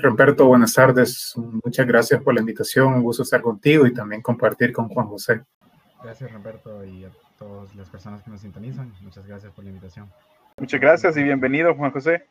[0.00, 1.34] Roberto, buenas tardes.
[1.36, 2.94] Muchas gracias por la invitación.
[2.94, 5.42] Un gusto estar contigo y también compartir con Juan José.
[6.02, 8.92] Gracias, Roberto, y a todas las personas que nos sintonizan.
[9.00, 10.08] Muchas gracias por la invitación.
[10.56, 12.24] Muchas gracias y bienvenido, Juan José.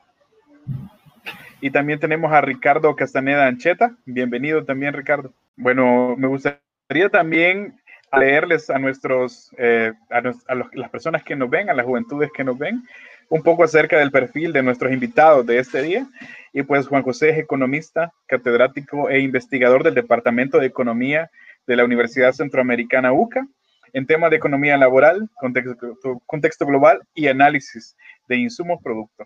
[1.59, 3.97] Y también tenemos a Ricardo Castaneda Ancheta.
[4.05, 5.33] Bienvenido también, Ricardo.
[5.57, 7.81] Bueno, me gustaría también
[8.17, 12.57] leerles a nuestros, eh, a, las personas que nos ven, a las juventudes que nos
[12.57, 12.83] ven,
[13.29, 16.07] un poco acerca del perfil de nuestros invitados de este día.
[16.53, 21.29] Y pues Juan José es economista, catedrático e investigador del Departamento de Economía
[21.65, 23.45] de la Universidad Centroamericana UCA
[23.93, 27.95] en temas de economía laboral, contexto, contexto global y análisis
[28.27, 29.25] de insumos producto.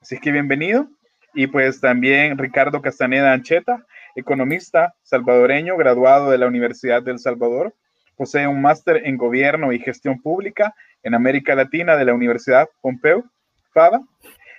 [0.00, 0.88] Así que bienvenido.
[1.34, 3.84] Y pues también Ricardo Castaneda Ancheta,
[4.16, 7.74] economista salvadoreño, graduado de la Universidad del Salvador,
[8.16, 13.24] posee un máster en gobierno y gestión pública en América Latina de la Universidad Pompeu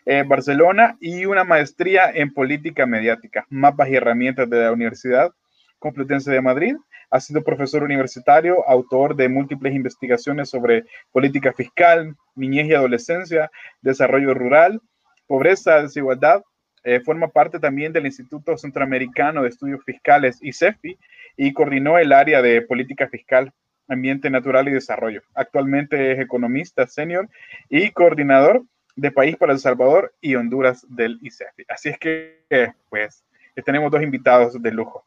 [0.06, 5.32] En Barcelona, y una maestría en política mediática, mapas y herramientas de la Universidad
[5.78, 6.76] Complutense de Madrid.
[7.10, 13.50] Ha sido profesor universitario, autor de múltiples investigaciones sobre política fiscal, niñez y adolescencia,
[13.82, 14.82] desarrollo rural,
[15.28, 16.42] pobreza, desigualdad.
[16.84, 20.98] Eh, forma parte también del Instituto Centroamericano de Estudios Fiscales, ICEFI,
[21.36, 23.52] y coordinó el área de política fiscal,
[23.88, 25.22] ambiente natural y desarrollo.
[25.34, 27.28] Actualmente es economista senior
[27.70, 28.64] y coordinador
[29.00, 31.66] de País para El Salvador y Honduras del ICEFI.
[31.70, 32.44] Así es que,
[32.90, 33.24] pues,
[33.66, 35.06] tenemos dos invitados de lujo.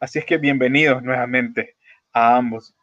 [0.00, 1.76] Así es que bienvenidos nuevamente
[2.12, 2.74] a ambos.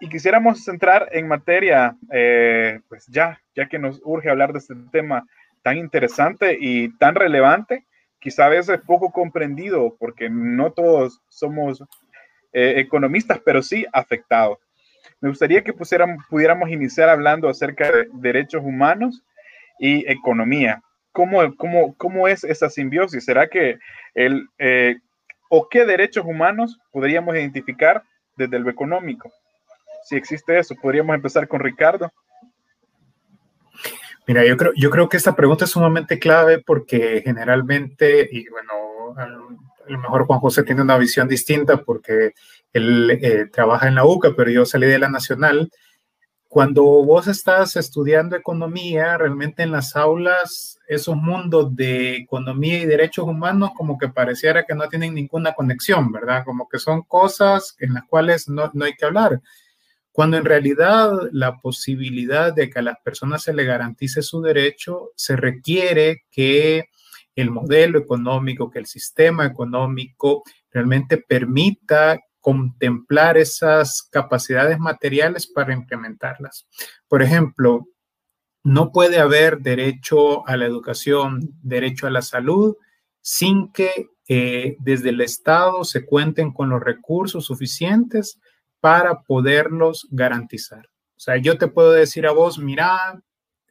[0.00, 4.74] Y quisiéramos centrar en materia, eh, pues ya, ya que nos urge hablar de este
[4.90, 5.26] tema
[5.62, 7.86] tan interesante y tan relevante,
[8.18, 11.82] quizá a veces poco comprendido, porque no todos somos
[12.52, 14.58] eh, economistas, pero sí afectados.
[15.20, 15.74] Me gustaría que
[16.28, 19.22] pudiéramos iniciar hablando acerca de derechos humanos
[19.78, 20.82] y economía.
[21.12, 23.24] ¿Cómo, cómo, cómo es esa simbiosis?
[23.24, 23.78] ¿Será que
[24.14, 24.96] el, eh,
[25.50, 28.02] o qué derechos humanos podríamos identificar
[28.36, 29.30] desde lo económico.
[30.04, 32.10] Si existe eso, podríamos empezar con Ricardo.
[34.26, 39.14] Mira, yo creo, yo creo que esta pregunta es sumamente clave porque generalmente, y bueno,
[39.18, 42.32] a lo mejor Juan José tiene una visión distinta porque
[42.72, 45.70] él eh, trabaja en la UCA, pero yo salí de la Nacional
[46.50, 53.24] cuando vos estás estudiando economía, realmente en las aulas, esos mundos de economía y derechos
[53.24, 56.42] humanos como que pareciera que no tienen ninguna conexión, ¿verdad?
[56.44, 59.40] Como que son cosas en las cuales no, no hay que hablar.
[60.10, 65.10] Cuando en realidad la posibilidad de que a las personas se le garantice su derecho,
[65.14, 66.86] se requiere que
[67.36, 70.42] el modelo económico, que el sistema económico
[70.72, 76.66] realmente permita contemplar esas capacidades materiales para implementarlas.
[77.08, 77.86] Por ejemplo,
[78.62, 82.76] no puede haber derecho a la educación, derecho a la salud,
[83.20, 88.38] sin que eh, desde el Estado se cuenten con los recursos suficientes
[88.80, 90.86] para poderlos garantizar.
[91.16, 93.22] O sea, yo te puedo decir a vos, mira,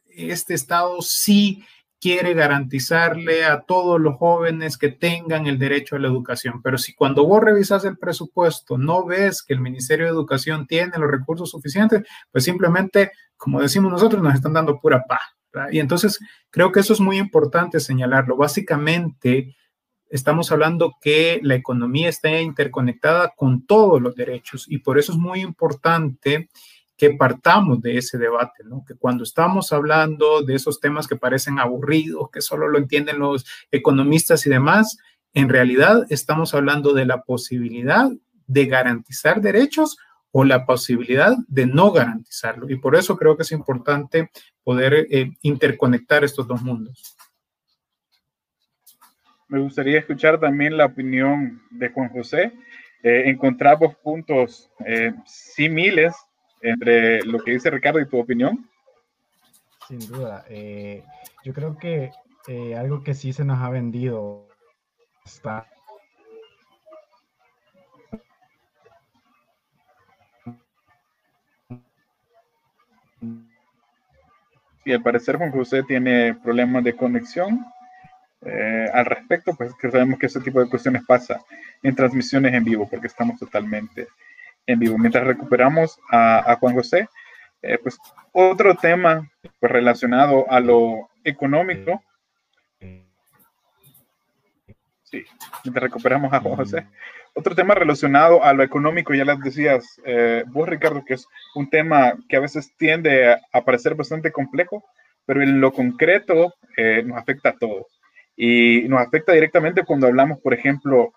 [0.06, 1.64] este Estado sí
[2.00, 6.62] quiere garantizarle a todos los jóvenes que tengan el derecho a la educación.
[6.62, 10.98] Pero si cuando vos revisas el presupuesto no ves que el Ministerio de Educación tiene
[10.98, 12.02] los recursos suficientes,
[12.32, 15.20] pues simplemente, como decimos nosotros, nos están dando pura paz.
[15.72, 16.18] Y entonces
[16.50, 18.36] creo que eso es muy importante señalarlo.
[18.36, 19.56] Básicamente,
[20.08, 25.18] estamos hablando que la economía está interconectada con todos los derechos y por eso es
[25.18, 26.48] muy importante
[27.00, 28.84] que partamos de ese debate, ¿no?
[28.86, 33.46] Que cuando estamos hablando de esos temas que parecen aburridos, que solo lo entienden los
[33.70, 34.98] economistas y demás,
[35.32, 38.10] en realidad estamos hablando de la posibilidad
[38.46, 39.96] de garantizar derechos
[40.30, 42.68] o la posibilidad de no garantizarlo.
[42.68, 44.30] Y por eso creo que es importante
[44.62, 47.16] poder eh, interconectar estos dos mundos.
[49.48, 52.52] Me gustaría escuchar también la opinión de Juan José.
[53.02, 56.14] Eh, encontramos puntos eh, similares
[56.60, 58.68] entre lo que dice Ricardo y tu opinión?
[59.88, 60.44] Sin duda.
[60.48, 61.04] Eh,
[61.44, 62.12] yo creo que
[62.48, 64.48] eh, algo que sí se nos ha vendido
[65.24, 65.66] está
[74.84, 77.66] Sí, al parecer Juan José tiene problemas de conexión.
[78.42, 81.38] Eh, al respecto, pues que sabemos que ese tipo de cuestiones pasa
[81.82, 84.08] en transmisiones en vivo, porque estamos totalmente
[84.66, 84.98] en vivo.
[84.98, 87.08] Mientras recuperamos a, Juan José,
[87.62, 87.98] eh, pues
[88.32, 92.02] otro tema pues, relacionado a lo económico.
[95.02, 95.24] Sí,
[95.64, 96.86] mientras recuperamos a Juan José.
[97.34, 101.70] Otro tema relacionado a lo económico, ya les decías eh, vos, Ricardo, que es un
[101.70, 104.84] tema que a veces tiende a, parecer bastante complejo,
[105.26, 107.86] pero en lo concreto eh, nos afecta a todos.
[108.36, 111.12] y nos afecta directamente cuando hablamos, por ejemplo,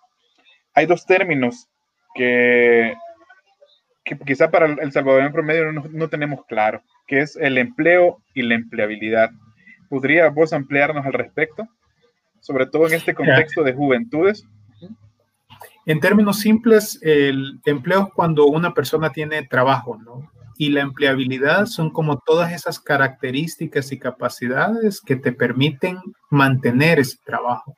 [0.73, 1.67] hay dos términos
[2.13, 2.95] que,
[4.03, 8.21] que quizá para el Salvador en promedio no, no tenemos claro, que es el empleo
[8.33, 9.29] y la empleabilidad.
[9.89, 11.67] ¿Podría vos ampliarnos al respecto?
[12.41, 14.45] Sobre todo en este contexto de juventudes.
[15.85, 20.31] En términos simples, el empleo es cuando una persona tiene trabajo, ¿no?
[20.57, 25.97] Y la empleabilidad son como todas esas características y capacidades que te permiten
[26.29, 27.75] mantener ese trabajo.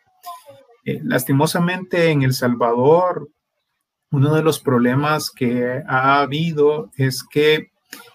[0.83, 3.27] Eh, lastimosamente en El Salvador,
[4.11, 7.71] uno de los problemas que ha habido es que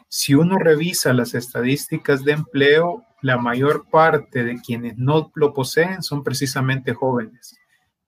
[0.08, 6.02] si uno revisa las estadísticas de empleo, la mayor parte de quienes no lo poseen
[6.02, 7.56] son precisamente jóvenes.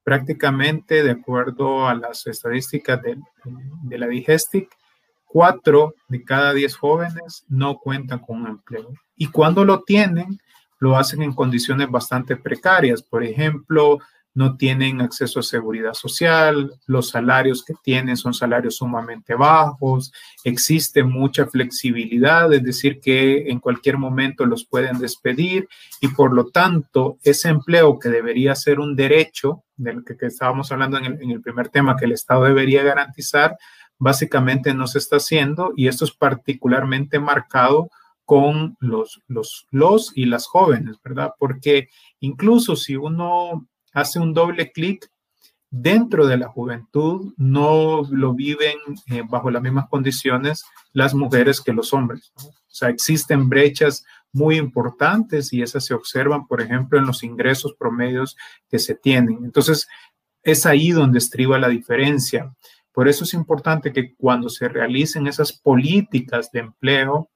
[0.03, 4.69] Prácticamente, de acuerdo a las estadísticas de, la Digestic,
[5.25, 8.93] cuatro de cada diez jóvenes no cuentan con un empleo.
[9.17, 10.41] Y cuando lo tienen,
[10.81, 13.03] lo hacen en condiciones bastante precarias.
[13.03, 14.01] Por ejemplo,
[14.35, 20.13] no tienen acceso a seguridad social, los salarios que tienen son salarios sumamente bajos,
[20.45, 25.69] existe mucha flexibilidad, es decir, que en cualquier momento los pueden despedir
[26.01, 30.99] y por lo tanto ese empleo que debería ser un derecho, del que, estábamos hablando
[30.99, 33.57] en el, en el primer tema, que el Estado debería garantizar,
[33.99, 37.91] básicamente no se está haciendo y esto es particularmente marcado
[38.25, 41.33] con los, los, los y las jóvenes, ¿verdad?
[41.39, 41.89] Porque
[42.21, 45.11] incluso si uno hace un doble clic
[45.71, 51.73] dentro de la juventud, no lo viven eh, bajo las mismas condiciones las mujeres que
[51.73, 52.33] los hombres.
[52.37, 57.75] O sea, existen brechas muy importantes y esas se observan, por ejemplo, en los ingresos
[57.79, 58.37] promedios
[58.69, 59.39] que se tienen.
[59.45, 59.89] Entonces,
[60.43, 62.55] es ahí donde estriba la diferencia.
[62.93, 67.31] Por eso es importante que cuando se realicen esas políticas de empleo,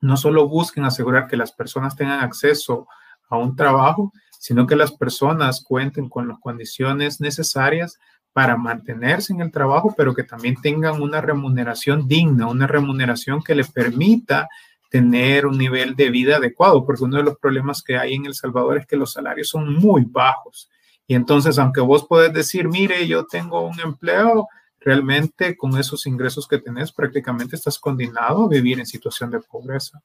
[0.00, 2.86] no solo busquen asegurar que las personas tengan acceso
[3.30, 4.12] a un trabajo,
[4.44, 7.98] sino que las personas cuenten con las condiciones necesarias
[8.34, 13.54] para mantenerse en el trabajo, pero que también tengan una remuneración digna, una remuneración que
[13.54, 14.46] le permita
[14.90, 18.34] tener un nivel de vida adecuado, porque uno de los problemas que hay en El
[18.34, 20.68] Salvador es que los salarios son muy bajos.
[21.06, 24.46] Y entonces, aunque vos podés decir, mire, yo tengo un empleo,
[24.78, 30.02] realmente con esos ingresos que tenés, prácticamente estás condenado a vivir en situación de pobreza.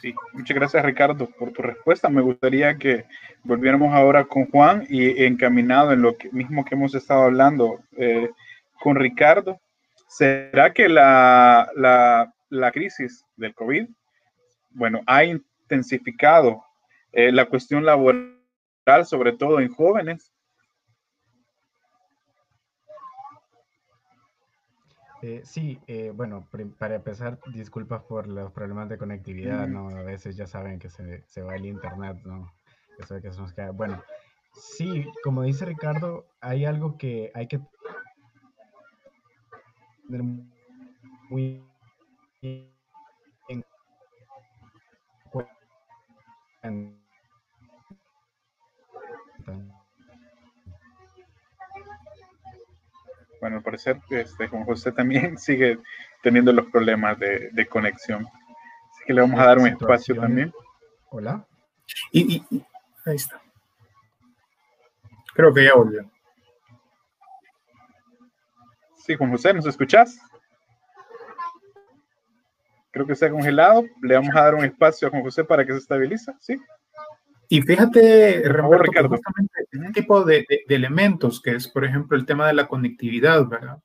[0.00, 2.08] Sí, muchas gracias Ricardo por tu respuesta.
[2.08, 3.04] Me gustaría que
[3.42, 8.30] volviéramos ahora con Juan y encaminado en lo mismo que hemos estado hablando eh,
[8.80, 9.60] con Ricardo.
[10.08, 11.68] ¿Será que la,
[12.72, 13.88] crisis del COVID,
[14.70, 16.64] bueno, ha intensificado
[17.12, 18.38] eh, la cuestión laboral,
[19.04, 20.32] sobre todo en jóvenes?
[25.22, 29.90] Eh, sí, eh, bueno, para empezar, disculpas por los problemas de conectividad, ¿no?
[29.90, 32.50] A veces ya saben que se, se va el internet, ¿no?
[32.98, 33.70] Eso que se nos queda.
[33.70, 34.02] Bueno,
[34.54, 37.60] sí, como dice Ricardo, hay algo que hay que
[40.08, 40.22] tener
[41.28, 41.62] muy
[42.42, 43.64] en
[49.44, 49.79] cuenta
[53.40, 55.78] bueno, al parecer este, Juan José también sigue
[56.22, 58.26] teniendo los problemas de, conexión.
[58.26, 60.52] Así que le vamos a dar un espacio también.
[61.10, 61.46] Hola.
[62.12, 62.42] Y,
[63.06, 63.40] ahí está.
[65.34, 66.10] Creo que ya volvió.
[68.96, 70.18] Sí, Juan José, ¿nos escuchás?
[72.90, 73.84] Creo que se ha congelado.
[74.02, 76.60] Le vamos a dar un espacio a Juan José para que se estabilice, ¿sí?
[77.52, 82.54] Y fíjate, Ricardo, justamente este tipo de, elementos, que es, por ejemplo, el tema de
[82.54, 83.82] la conectividad, ¿verdad?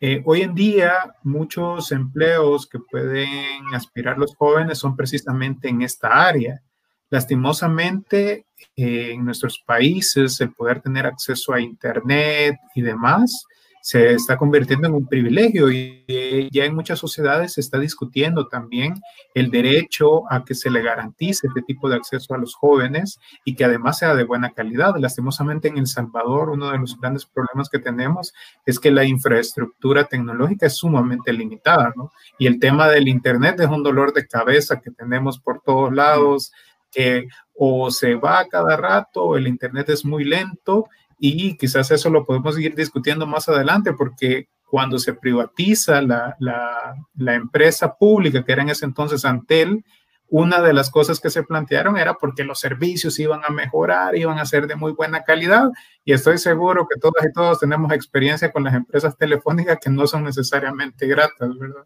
[0.00, 6.26] Eh, hoy en día, muchos empleos que pueden aspirar los jóvenes son precisamente en esta
[6.26, 6.62] área.
[7.10, 13.44] Lastimosamente, eh, en nuestros países, el poder tener acceso a Internet y demás
[13.84, 18.94] se está convirtiendo en un privilegio y ya en muchas sociedades se está discutiendo también
[19.34, 23.54] el derecho a que se le garantice este tipo de acceso a los jóvenes y
[23.54, 24.94] que además sea de buena calidad.
[24.96, 28.32] Lastimosamente en El Salvador uno de los grandes problemas que tenemos
[28.64, 32.10] es que la infraestructura tecnológica es sumamente limitada, ¿no?
[32.38, 36.54] Y el tema del Internet es un dolor de cabeza que tenemos por todos lados,
[36.90, 40.88] que o se va a cada rato, el Internet es muy lento
[41.18, 47.34] y quizás eso lo podemos seguir discutiendo más adelante porque cuando se privatiza la, la,
[47.34, 49.84] empresa pública, que era en ese entonces Antel,
[50.28, 54.38] una de las cosas que se plantearon era porque los servicios iban a mejorar, iban
[54.38, 55.68] a ser de muy buena calidad
[56.04, 60.06] y estoy seguro que todas y todos tenemos experiencia con las empresas telefónicas que no
[60.06, 61.84] son necesariamente gratas, ¿verdad?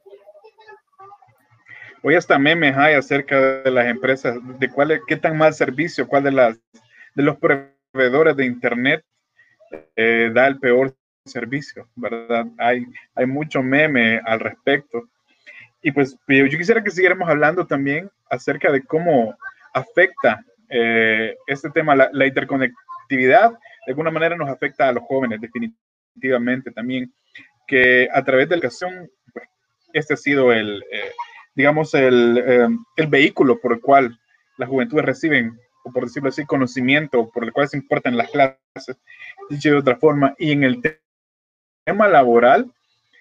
[2.02, 6.22] Hoy hasta memes hay acerca de las empresas, de cuál qué tan mal servicio, cuál
[6.22, 6.58] de las
[7.14, 9.04] de los proveedores de internet
[9.96, 10.94] eh, da el peor
[11.24, 12.46] servicio, ¿verdad?
[12.58, 15.08] Hay, hay mucho meme al respecto.
[15.82, 19.36] Y pues yo quisiera que siguiéramos hablando también acerca de cómo
[19.72, 26.70] afecta eh, este tema, la, interconectividad, de alguna manera nos afecta a los jóvenes, definitivamente
[26.72, 27.12] también,
[27.66, 29.48] que a través de la educación, pues,
[29.92, 31.12] este ha sido el, eh,
[31.54, 34.18] digamos, el, eh, el, vehículo por el cual
[34.58, 38.98] las juventudes reciben, o por decirlo así, conocimiento, por el cual se importan las clases,
[39.48, 40.82] dicho de otra forma, y en el
[41.84, 42.70] tema laboral,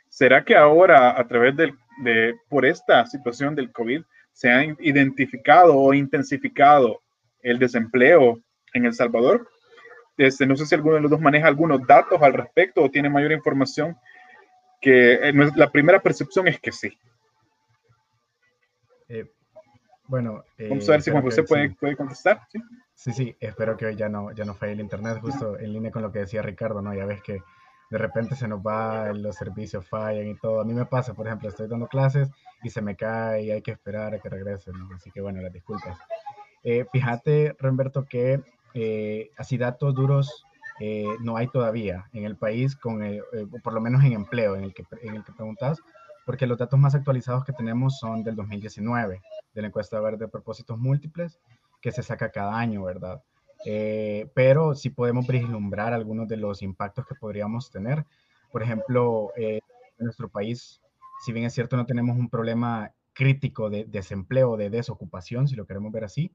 [0.09, 4.01] ¿será que ahora a través del, de, por esta situación del COVID,
[4.37, 7.01] se ha identificado o intensificado
[7.41, 8.39] el desempleo
[8.73, 9.49] en El Salvador.
[10.15, 13.09] Este, no sé si alguno de los dos maneja algunos datos al respecto o tiene
[13.09, 13.97] mayor información,
[14.79, 16.95] que eh, la primera percepción es que sí.
[19.09, 19.25] Eh,
[20.05, 22.41] bueno, eh, vamos a ver si Juan José puede, puede, contestar.
[22.51, 22.59] ¿sí?
[22.97, 23.13] ¿Sí?
[23.13, 26.01] sí, espero que hoy ya no, ya no falle el internet, justo en línea con
[26.01, 26.93] lo que decía Ricardo, ¿no?
[26.93, 27.41] Ya ves que
[27.89, 30.59] de repente se nos va, los servicios fallan y todo.
[30.59, 32.29] A mí me pasa, por ejemplo, estoy dando clases
[32.63, 34.89] y se me cae y hay que esperar a que regrese, ¿no?
[34.93, 35.97] Así que bueno, las disculpas.
[36.63, 38.41] Eh, fíjate, Remberto, que
[38.73, 40.45] eh, así datos duros
[40.79, 43.01] eh, no hay todavía en el país, con
[43.63, 45.79] por lo menos en empleo, en el, que, en el que preguntas,
[46.25, 49.21] porque los datos más actualizados que tenemos son del 2019,
[49.53, 51.39] de la encuesta verde de propósitos múltiples,
[51.81, 53.23] que se saca cada año, ¿verdad?
[53.65, 58.05] Eh, pero sí podemos vislumbrar algunos de los impactos que podríamos tener.
[58.51, 59.59] Por ejemplo, eh,
[59.97, 60.81] en nuestro país,
[61.23, 65.65] si bien es cierto, no tenemos un problema crítico de desempleo, de desocupación, si lo
[65.65, 66.31] queremos ver así,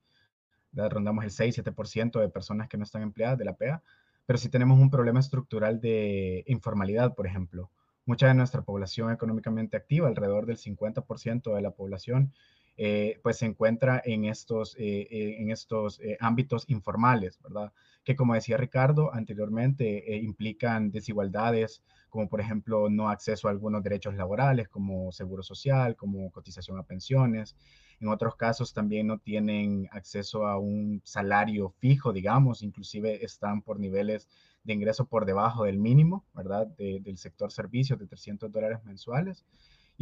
[0.72, 3.82] rondamos el 6-7% de personas que no están empleadas de la PEA,
[4.26, 7.70] pero sí tenemos un problema estructural de informalidad, por ejemplo.
[8.04, 12.32] Mucha de nuestra población económicamente activa, alrededor del 50% de la población,
[12.76, 17.72] eh, pues se encuentra en estos, eh, eh, en estos ámbitos informales, ¿verdad?
[18.02, 24.14] Que como decía Ricardo anteriormente, implican desigualdades como por ejemplo no acceso a algunos derechos
[24.14, 27.56] laborales como seguro social, como cotización a pensiones.
[28.00, 33.78] En otros casos también no tienen acceso a un salario fijo, digamos, inclusive están por
[33.78, 34.28] niveles
[34.64, 36.66] de ingreso por debajo del mínimo, ¿verdad?
[36.66, 39.44] del sector servicios de 300 dólares mensuales.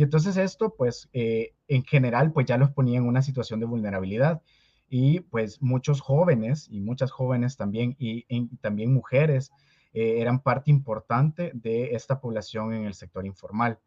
[0.01, 3.67] Y entonces esto, pues, eh, en general, pues ya los ponía en una situación de
[3.67, 4.41] vulnerabilidad.
[4.89, 8.25] Y pues muchos jóvenes y muchas jóvenes también, y,
[8.63, 9.53] también mujeres,
[9.93, 13.79] eh, eran parte importante de esta población en el sector informal.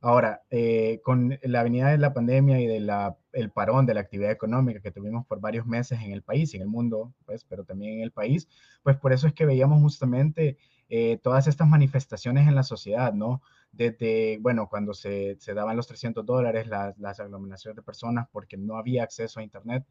[0.00, 2.90] Ahora, eh, con la venida de la pandemia y del
[3.32, 6.56] el parón de la actividad económica que tuvimos por varios meses en el país y
[6.56, 8.48] en el mundo, pues, pero también en el país,
[8.82, 10.56] pues por eso es que veíamos justamente
[11.22, 13.42] todas estas manifestaciones en la sociedad, ¿no?
[13.72, 18.56] desde, bueno, cuando se, se daban los 300 dólares, las, las, aglomeraciones de personas porque
[18.56, 19.84] no había acceso a Internet.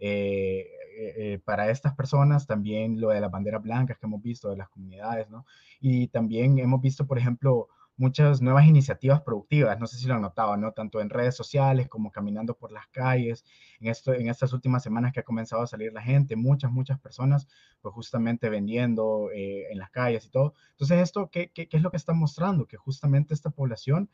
[0.00, 0.66] Eh,
[0.98, 4.56] eh, eh, para estas personas, también lo de las banderas blancas que hemos visto de
[4.56, 5.46] las comunidades, ¿no?
[5.80, 10.22] Y también hemos visto, por ejemplo, muchas nuevas iniciativas productivas, no sé si lo han
[10.22, 10.72] notado, ¿no?
[10.72, 13.44] Tanto en redes sociales como caminando por las calles,
[13.80, 16.98] en, esto, en estas últimas semanas que ha comenzado a salir la gente, muchas, muchas
[16.98, 17.46] personas,
[17.80, 20.54] pues justamente vendiendo eh, en las calles y todo.
[20.72, 22.66] Entonces, ¿esto qué, qué, qué, es lo que está mostrando?
[22.66, 24.10] Que justamente esta población,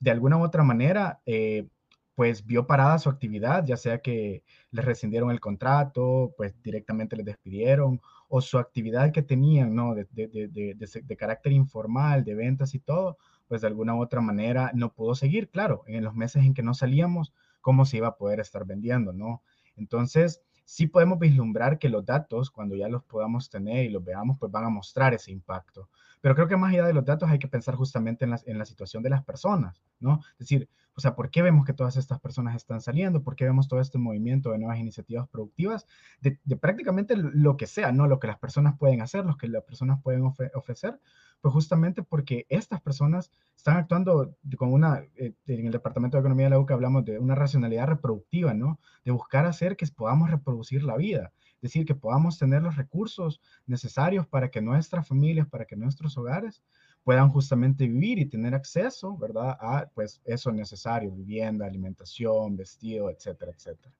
[0.00, 1.68] de alguna u otra manera, eh,
[2.14, 7.24] pues vio parada su actividad, ya sea que les rescindieron el contrato, pues directamente les
[7.24, 8.00] despidieron,
[8.34, 9.94] o su actividad que tenían, ¿no?
[9.94, 14.22] De, de, de, de, carácter informal, de ventas y todo, pues de alguna u otra
[14.22, 18.08] manera no pudo seguir, claro, en los meses en que no salíamos, ¿cómo se iba
[18.08, 19.42] a poder estar vendiendo, ¿no?
[19.76, 24.38] Entonces, sí podemos vislumbrar que los datos, cuando ya los podamos tener y los veamos,
[24.40, 25.90] pues van a mostrar ese impacto.
[26.22, 28.56] Pero creo que más allá de los datos hay que pensar justamente en la, en
[28.56, 30.20] la situación de las personas, ¿no?
[30.32, 33.22] Es decir, o sea, ¿por qué vemos que todas estas personas están saliendo?
[33.22, 35.86] ¿Por qué vemos todo este movimiento de nuevas iniciativas productivas?
[36.20, 38.06] De, prácticamente lo que sea, ¿no?
[38.06, 40.22] Lo que las personas pueden hacer, lo que las personas pueden
[40.54, 41.00] ofrecer,
[41.40, 46.46] pues justamente porque estas personas están actuando con una, eh, en el Departamento de Economía
[46.46, 48.78] de la UCA hablamos de una racionalidad reproductiva, ¿no?
[49.04, 54.26] De buscar hacer que podamos reproducir la vida, decir, que podamos tener los recursos necesarios
[54.26, 56.62] para que nuestras familias, para que nuestros hogares
[57.04, 59.56] puedan justamente vivir y tener acceso, ¿verdad?
[59.60, 63.94] A pues eso necesario, vivienda, alimentación, vestido, etcétera, etcétera.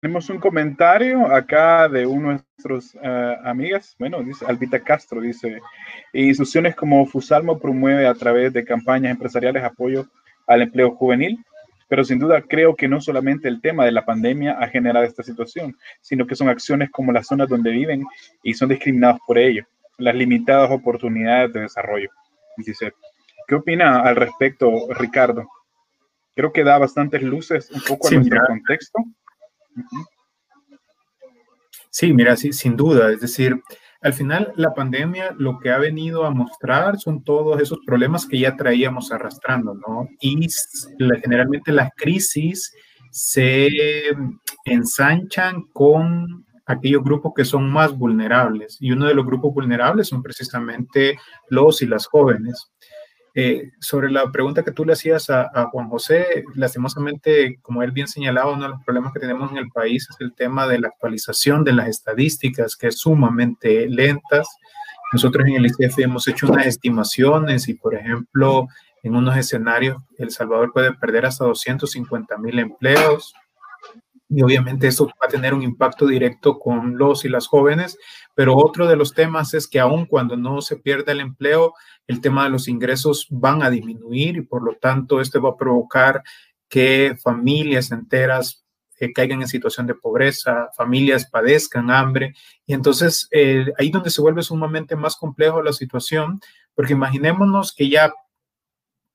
[0.00, 5.60] Tenemos un comentario acá de uno de nuestros uh, amigas, bueno, dice Albita Castro, dice,
[6.12, 10.06] instituciones como Fusalmo promueve a través de campañas empresariales apoyo
[10.46, 11.44] al empleo juvenil
[11.88, 15.22] pero sin duda creo que no solamente el tema de la pandemia ha generado esta
[15.22, 18.04] situación, sino que son acciones como las zonas donde viven
[18.42, 19.64] y son discriminados por ello,
[19.98, 22.10] las limitadas oportunidades de desarrollo.
[22.56, 22.92] Dice,
[23.46, 25.48] ¿Qué opina al respecto, Ricardo?
[26.34, 28.98] Creo que da bastantes luces un poco a nuestro contexto.
[31.90, 33.12] Sí, mira, sí, sin duda.
[33.12, 33.62] Es decir,
[34.06, 38.38] al final la pandemia lo que ha venido a mostrar son todos esos problemas que
[38.38, 40.08] ya traíamos arrastrando, ¿no?
[40.20, 40.46] Y
[41.24, 42.72] generalmente las crisis
[43.10, 43.68] se
[44.64, 48.76] ensanchan con aquellos grupos que son más vulnerables.
[48.78, 52.70] Y uno de los grupos vulnerables son precisamente los y las jóvenes.
[53.38, 58.08] Eh, sobre la pregunta que tú le hacías a, Juan José, lastimosamente, como él bien
[58.08, 60.88] señalaba, uno de los problemas que tenemos en el país es el tema de la
[60.88, 64.48] actualización de las estadísticas, que es sumamente lentas.
[65.12, 68.68] Nosotros en el ICF hemos hecho unas estimaciones y, por ejemplo,
[69.02, 73.34] en unos escenarios, El Salvador puede perder hasta 250 mil empleos,
[74.28, 77.96] y obviamente eso va a tener un impacto directo con los y las jóvenes,
[78.34, 81.74] pero otro de los temas es que aun cuando no se pierda el empleo,
[82.06, 85.56] el tema de los ingresos van a disminuir y por lo tanto esto va a
[85.56, 86.22] provocar
[86.68, 88.66] que familias enteras
[88.98, 92.34] eh, caigan en situación de pobreza, familias padezcan hambre.
[92.64, 96.40] Y entonces eh, ahí donde se vuelve sumamente más complejo la situación,
[96.74, 98.12] porque imaginémonos que ya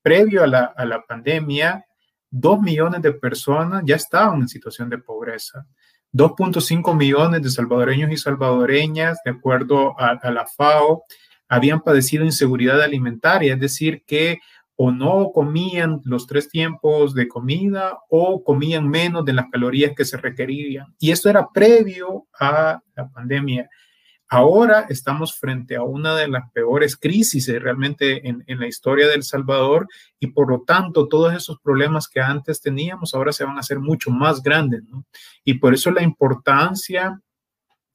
[0.02, 1.86] previo a la, a la pandemia,
[2.32, 5.68] Dos millones de personas ya estaban en situación de pobreza.
[6.14, 11.04] 2.5 millones de salvadoreños y salvadoreñas, de acuerdo a, la FAO,
[11.48, 14.40] habían padecido inseguridad alimentaria, es decir, que
[14.76, 20.06] o no comían los tres tiempos de comida o comían menos de las calorías que
[20.06, 20.88] se requerían.
[21.00, 23.70] Y esto era previo a la pandemia.
[24.34, 29.90] Ahora estamos frente a una de las peores crisis realmente en, la historia del Salvador
[30.22, 33.82] y por lo tanto todos esos problemas que antes teníamos ahora se van a hacer
[33.82, 34.84] mucho más grandes.
[35.44, 37.20] Y por eso la importancia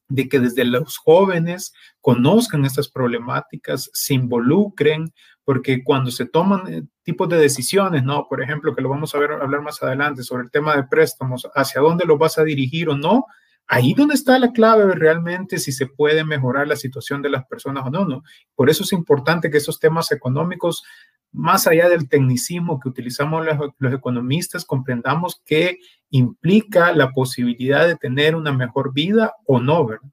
[0.09, 6.83] de que desde los jóvenes conozcan estas problemáticas, se involucren, porque cuando se toman eh,
[7.03, 8.27] tipos de decisiones, ¿no?
[8.29, 11.49] Por ejemplo, que lo vamos a ver hablar más adelante sobre el tema de préstamos,
[11.55, 13.25] hacia dónde lo vas a dirigir o no,
[13.69, 17.85] ahí donde está la clave realmente si se puede mejorar la situación de las personas
[17.87, 18.23] o no, ¿no?
[18.55, 20.85] Por eso es importante que esos temas económicos,
[21.33, 23.45] más allá del tecnicismo que utilizamos
[23.79, 25.79] los, economistas, comprendamos que
[26.11, 30.09] implica la posibilidad de tener una mejor vida o no, ¿verdad?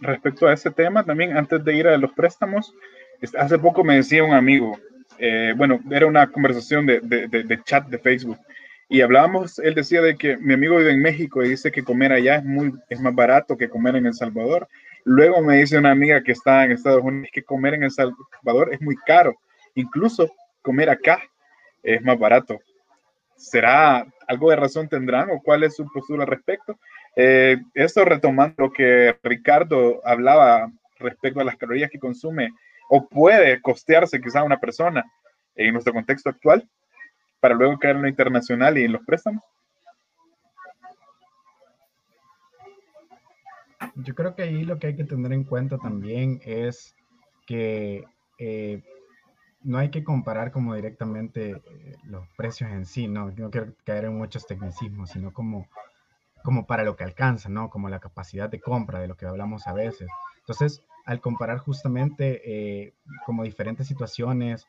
[0.00, 2.72] Respecto a ese tema, también antes de ir a los préstamos,
[3.38, 4.78] hace poco me decía un amigo,
[5.18, 8.38] eh, bueno, era una conversación de, de chat de Facebook,
[8.88, 12.12] y hablábamos, él decía de que mi amigo vive en México y dice que comer
[12.12, 14.68] allá es, muy, es más barato que comer en El Salvador.
[15.04, 18.72] Luego me dice una amiga que está en Estados Unidos que comer en El Salvador
[18.72, 19.34] es muy caro.
[19.74, 20.30] Incluso
[20.62, 21.20] comer acá
[21.82, 22.60] es más barato.
[23.36, 26.78] ¿Será algo de razón tendrán o cuál es su postura al respecto?
[27.16, 32.50] Eh, esto retomando lo que Ricardo hablaba respecto a las calorías que consume
[32.88, 35.04] o puede costearse quizá una persona
[35.56, 36.68] en nuestro contexto actual
[37.46, 39.40] para luego caer en lo internacional y en los préstamos?
[43.94, 46.96] Yo creo que ahí lo que hay que tener en cuenta también es
[47.46, 48.04] que
[48.40, 48.82] eh,
[49.62, 53.30] no hay que comparar como directamente eh, los precios en sí, ¿no?
[53.30, 55.68] No quiero caer en muchos tecnicismos, sino como,
[56.42, 57.70] como para lo que alcanza, ¿no?
[57.70, 60.08] Como la capacidad de compra, de lo que hablamos a veces.
[60.40, 64.66] Entonces, al comparar justamente eh, como diferentes situaciones,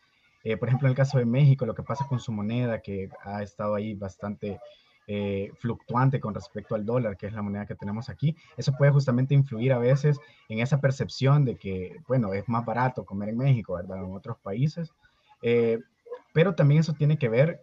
[0.50, 3.10] eh, por ejemplo, en el caso de México, lo que pasa con su moneda, que
[3.26, 4.62] ha estado ahí bastante
[5.06, 8.94] eh, fluctuante con respecto al dólar, que es la moneda que tenemos aquí, eso puede
[8.94, 13.40] justamente influir a veces en esa percepción de que, bueno, es más barato comer en
[13.40, 13.98] México, ¿verdad?
[13.98, 14.94] En otros países.
[15.42, 15.80] Eh,
[16.32, 17.62] pero también eso tiene que ver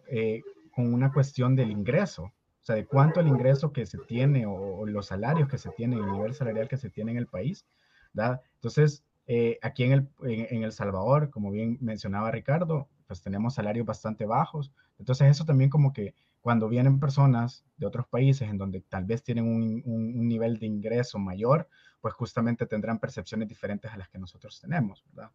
[0.75, 4.85] con una cuestión del ingreso, o sea, de cuánto el ingreso que se tiene o,
[4.85, 7.65] los salarios que se tienen, el nivel salarial que se tiene en el país,
[8.13, 8.41] ¿verdad?
[8.57, 13.85] Entonces, eh, aquí en el, en, El Salvador, como bien mencionaba Ricardo, pues tenemos salarios
[13.85, 14.71] bastante bajos.
[14.99, 19.23] Entonces eso también como que cuando vienen personas de otros países en donde tal vez
[19.23, 21.67] tienen un, un, nivel de ingreso mayor,
[22.01, 25.31] pues justamente tendrán percepciones diferentes a las que nosotros tenemos, ¿verdad?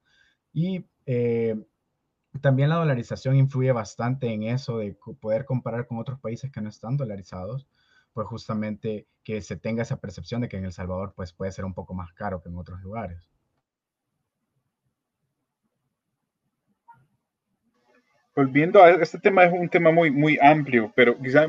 [0.53, 1.57] Y eh,
[2.41, 6.69] también la dolarización influye bastante en eso de poder comparar con otros países que no
[6.69, 7.67] están dolarizados,
[8.13, 11.65] pues justamente que se tenga esa percepción de que en El Salvador pues puede ser
[11.65, 13.29] un poco más caro que en otros lugares.
[18.41, 21.47] Volviendo a este tema, es un tema muy, muy amplio, pero quizá,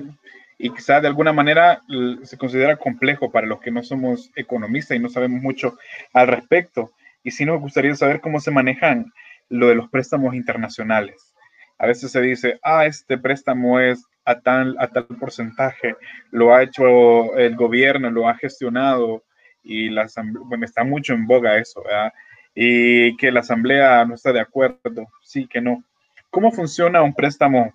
[0.57, 1.81] y quizá de alguna manera
[2.23, 5.77] se considera complejo para los que no somos economistas y no sabemos mucho
[6.11, 6.91] al respecto.
[7.23, 9.13] Y sí nos gustaría saber cómo se manejan
[9.47, 11.33] lo de los préstamos internacionales.
[11.77, 15.95] A veces se dice, ah, este préstamo es a tal, a tal porcentaje,
[16.29, 19.23] lo ha hecho el gobierno, lo ha gestionado
[19.63, 22.11] y las, bueno, está mucho en boga eso, ¿verdad?
[22.53, 25.83] y que la Asamblea no está de acuerdo, sí, que no.
[26.31, 27.73] ¿Cómo funciona un préstamo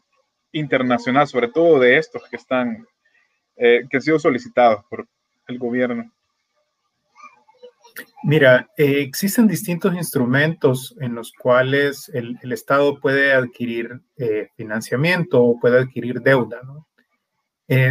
[0.51, 2.87] internacional, sobre todo de estos que están,
[3.55, 5.07] eh, que han sido solicitados por
[5.47, 6.11] el gobierno?
[8.23, 15.61] Mira, eh, existen distintos instrumentos en los cuales el, Estado puede adquirir eh, financiamiento o
[15.61, 16.62] puede adquirir deuda.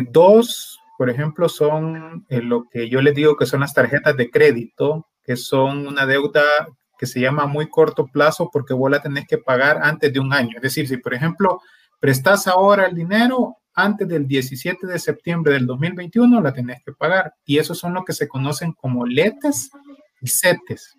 [0.09, 5.07] dos, por ejemplo, son lo que yo les digo que son las tarjetas de crédito,
[5.23, 6.43] que son una deuda
[6.97, 10.33] que se llama muy corto plazo porque vos la tenés que pagar antes de un
[10.33, 10.57] año.
[10.57, 11.61] Es decir, si por ejemplo
[11.99, 17.33] prestas ahora el dinero, antes del 17 de septiembre del 2021 la tenés que pagar.
[17.45, 19.69] Y esos son lo que se conocen como letes
[20.21, 20.97] y setes.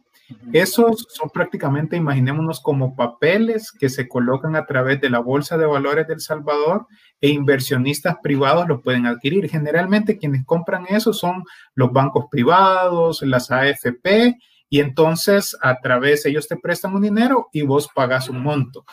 [0.53, 5.67] Esos son prácticamente, imaginémonos, como papeles que se colocan a través de la Bolsa de
[5.67, 6.87] Valores del Salvador
[7.21, 9.49] e inversionistas privados lo pueden adquirir.
[9.49, 14.37] Generalmente quienes compran eso son los bancos privados, las AFP,
[14.69, 18.85] y entonces a través ellos te prestan un dinero y vos pagas un monto.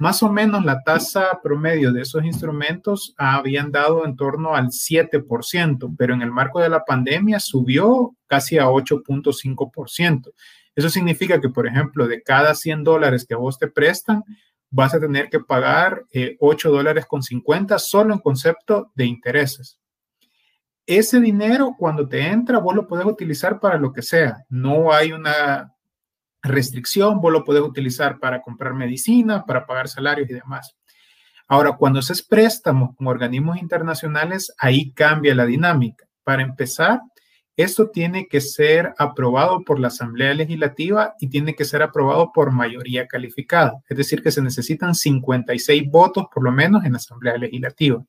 [0.00, 5.94] Más o menos la tasa promedio de esos instrumentos habían dado en torno al 7%,
[5.98, 10.32] pero en el marco de la pandemia subió casi a 8.5%.
[10.76, 14.22] Eso significa que, por ejemplo, de cada 100 dólares que vos te prestan,
[14.70, 16.04] vas a tener que pagar
[16.38, 19.77] 8 eh, dólares con 50 solo en concepto de intereses.
[20.88, 24.46] Ese dinero, cuando te entra, vos lo puedes utilizar para lo que sea.
[24.48, 25.74] No hay una
[26.42, 30.78] restricción, vos lo puedes utilizar para comprar medicina, para pagar salarios y demás.
[31.46, 36.06] Ahora, cuando haces préstamos con organismos internacionales, ahí cambia la dinámica.
[36.24, 37.02] Para empezar,
[37.54, 42.50] esto tiene que ser aprobado por la Asamblea Legislativa y tiene que ser aprobado por
[42.50, 43.74] mayoría calificada.
[43.90, 48.02] Es decir, que se necesitan 56 votos por lo menos en la Asamblea Legislativa.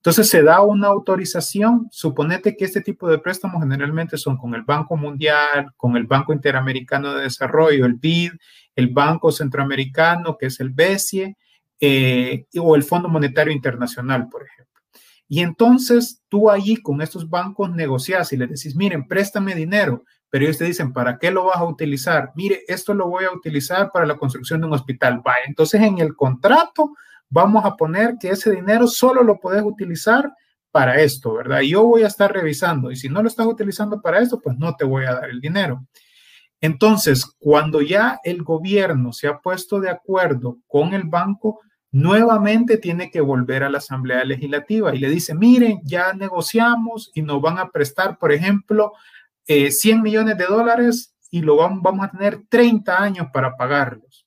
[0.00, 4.62] Entonces se da una autorización, suponete que este tipo de préstamos generalmente son con el
[4.62, 8.32] Banco Mundial, con el Banco Interamericano de Desarrollo, el BID,
[8.76, 11.36] el Banco Centroamericano, que es el BESIE,
[11.78, 14.80] eh, o el Fondo Monetario Internacional, por ejemplo.
[15.28, 20.46] Y entonces tú allí con estos bancos negocias y les decís, miren, préstame dinero, pero
[20.46, 22.32] ellos te dicen, ¿para qué lo vas a utilizar?
[22.34, 25.20] Mire, esto lo voy a utilizar para la construcción de un hospital.
[25.22, 26.94] Vaya, entonces en el contrato
[27.30, 30.32] vamos a poner que ese dinero solo lo puedes utilizar
[30.70, 31.60] para esto, ¿verdad?
[31.60, 34.76] Yo voy a estar revisando y si no lo estás utilizando para esto, pues no
[34.76, 35.86] te voy a dar el dinero.
[36.60, 43.10] Entonces, cuando ya el gobierno se ha puesto de acuerdo con el banco, nuevamente tiene
[43.10, 47.58] que volver a la Asamblea Legislativa y le dice, miren, ya negociamos y nos van
[47.58, 48.92] a prestar, por ejemplo,
[49.46, 54.19] 100 eh, millones de dólares y lo vamos a tener 30 años para pagarlos.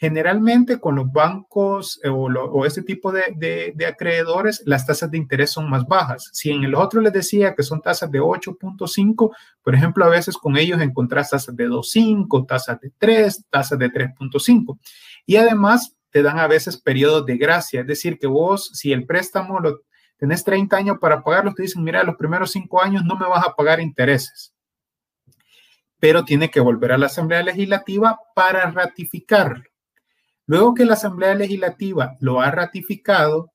[0.00, 5.68] Generalmente con los bancos eh, o, este tipo de, acreedores, las tasas de interés son
[5.68, 6.30] más bajas.
[6.32, 10.38] Si en el otro les decía que son tasas de 8.5, por ejemplo, a veces
[10.38, 14.78] con ellos encontrás tasas de 2.5, tasas de 3, tasas de 3.5.
[15.26, 19.04] Y además te dan a veces periodos de gracia, es decir, que vos, si el
[19.04, 19.82] préstamo lo
[20.16, 23.46] tenés 30 años para pagarlo, te dicen, mira, los primeros 5 años no me vas
[23.46, 24.54] a pagar intereses
[25.98, 29.69] pero tiene que volver a la Asamblea Legislativa para ratificarlo.
[30.50, 33.52] Luego que la Asamblea Legislativa lo ha ratificado,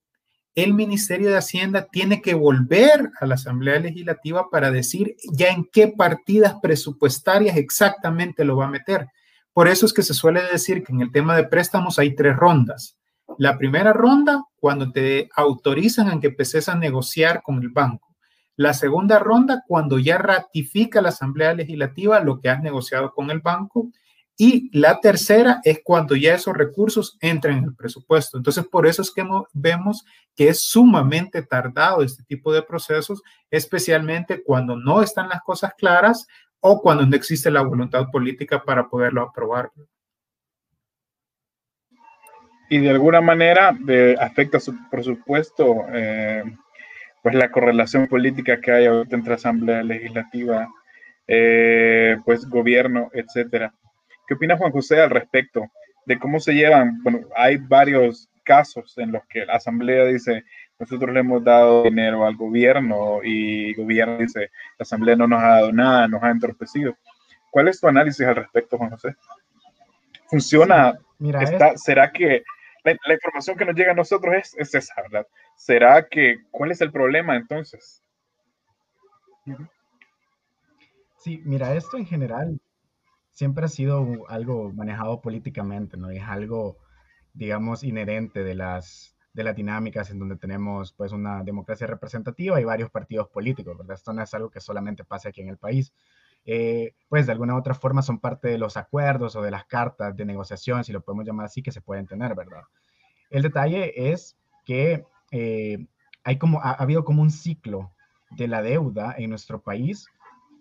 [0.56, 5.68] el Ministerio de Hacienda tiene que volver a la Asamblea Legislativa para decir ya en
[5.74, 9.08] qué partidas presupuestarias exactamente lo va a meter.
[9.52, 12.38] Por eso es que se suele decir que en el tema de préstamos hay tres
[12.38, 12.98] rondas.
[13.38, 18.16] La primera ronda, cuando te autorizan a que empeces a negociar con el banco.
[18.56, 23.42] La segunda ronda, cuando ya ratifica la Asamblea Legislativa lo que has negociado con el
[23.42, 23.90] banco.
[24.38, 28.38] Y la tercera es cuando ya esos recursos entran en el presupuesto.
[28.38, 34.44] Entonces, por eso es que vemos que es sumamente tardado este tipo de procesos, especialmente
[34.44, 36.28] cuando no están las cosas claras
[36.60, 39.72] o cuando no existe la voluntad política para poderlo aprobar.
[42.70, 43.78] Y de alguna manera
[44.20, 46.44] afecta su presupuesto, eh,
[47.24, 50.68] pues la correlación política que hay entre Asamblea Legislativa,
[51.28, 53.74] eh, pues gobierno, etcétera.
[54.28, 55.70] ¿Qué opina Juan José al respecto
[56.06, 57.02] de cómo se llevan?
[57.04, 60.44] Bueno, hay varios casos en los que la Asamblea dice,
[60.80, 65.42] nosotros le hemos dado dinero al gobierno y el gobierno dice, la Asamblea no nos
[65.42, 66.96] ha dado nada, nos ha entorpecido.
[67.52, 69.16] ¿Cuál es tu análisis al respecto, Juan José?
[70.28, 70.98] ¿Funciona?
[71.20, 71.42] Mira,
[71.78, 72.44] ¿Será que
[72.84, 75.28] la, información que nos llega a nosotros es, es, esa, verdad?
[75.56, 78.04] ¿Será que cuál es el problema entonces?
[81.18, 82.60] Sí, mira, esto en general
[83.36, 86.10] siempre ha sido algo manejado políticamente, ¿no?
[86.10, 86.78] Es algo,
[87.34, 92.64] digamos, inherente de las, de las dinámicas en donde tenemos pues una democracia representativa y
[92.64, 93.96] varios partidos políticos, ¿verdad?
[93.96, 95.94] Esto no es algo que solamente pasa aquí en el país.
[96.46, 99.66] eh, pues de alguna u otra forma son parte de los acuerdos o de las
[99.66, 102.64] cartas de negociación, si lo podemos llamar así, que se pueden tener, ¿verdad?
[103.30, 105.88] El detalle es que eh,
[106.24, 107.92] hay como, ha, habido como un ciclo
[108.32, 110.08] de la deuda en nuestro país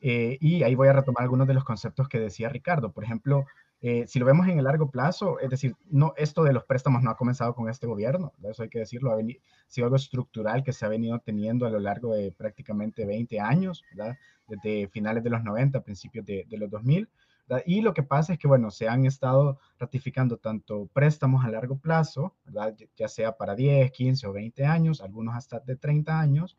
[0.07, 2.93] eh, y ahí voy a retomar algunos de los conceptos que decía Ricardo.
[2.93, 3.47] Por ejemplo,
[3.81, 7.03] eh, si lo vemos en el largo plazo, es decir, no, esto de los préstamos
[7.03, 9.19] no ha comenzado con este gobierno, eso hay que decirlo, ha
[9.67, 13.83] sido algo estructural que se ha venido teniendo a lo largo de prácticamente 20 años,
[13.97, 14.15] ¿verdad?
[14.47, 17.09] desde finales de los 90, principios de, de los 2000.
[17.65, 21.79] Y lo que pasa es que, bueno, se han estado ratificando tanto préstamos a largo
[21.79, 22.75] plazo, ¿verdad?
[22.95, 26.59] ya sea para 10, 15 o 20 años, algunos hasta de 30 años,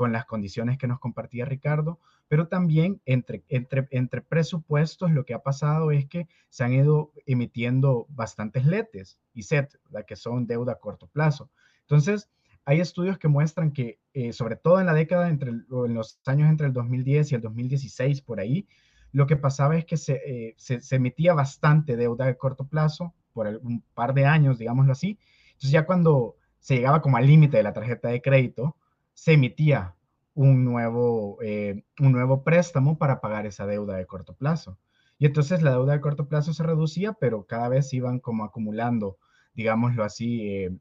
[0.00, 5.34] con las condiciones que nos compartía Ricardo, pero también entre, entre, entre presupuestos lo que
[5.34, 10.46] ha pasado es que se han ido emitiendo bastantes letes y SET, la que son
[10.46, 11.50] deuda a corto plazo.
[11.82, 12.30] Entonces,
[12.64, 16.48] hay estudios que muestran que, eh, sobre todo en la década, entre, en los años
[16.48, 18.66] entre el 2010 y el 2016, por ahí,
[19.12, 23.48] lo que pasaba es que se, eh, se, emitía bastante deuda a corto plazo por
[23.62, 25.18] un par de años, digámoslo así.
[25.48, 28.76] Entonces ya cuando se llegaba como al límite de la tarjeta de crédito,
[29.20, 29.94] se emitía
[30.32, 34.78] un nuevo, eh, un nuevo préstamo para pagar esa deuda de corto plazo.
[35.18, 39.18] Y entonces la deuda de corto plazo se reducía, pero cada vez iban como acumulando,
[39.52, 40.74] digámoslo así, eh,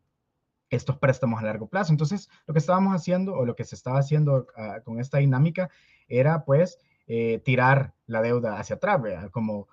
[0.69, 1.91] estos préstamos a largo plazo.
[1.91, 5.69] Entonces, lo que estábamos haciendo o lo que se estaba haciendo ah, con esta dinámica
[6.07, 9.67] era pues eh, tirar la deuda hacia atrás, como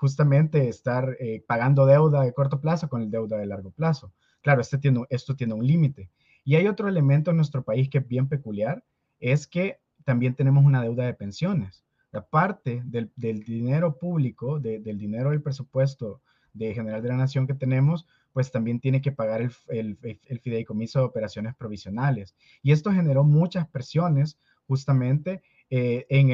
[0.00, 4.12] justamente estar pagando deuda de corto plazo con el deuda de largo plazo.
[4.40, 6.10] Claro, este tiene, esto tiene un límite.
[6.44, 8.84] Y hay otro elemento en nuestro país que es bien peculiar,
[9.20, 11.84] es que también tenemos una deuda de pensiones.
[12.10, 16.20] La parte del, dinero público, del dinero del presupuesto
[16.52, 19.96] de General de la Nación que tenemos, pues también tiene que pagar el,
[20.42, 22.34] fideicomiso de operaciones provisionales.
[22.62, 26.30] Y esto generó muchas presiones justamente eh, eh, en,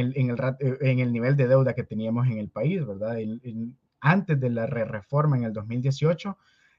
[0.98, 3.16] el, nivel de deuda que teníamos en el país, ¿verdad?
[4.00, 6.36] antes de la reforma en el 2018,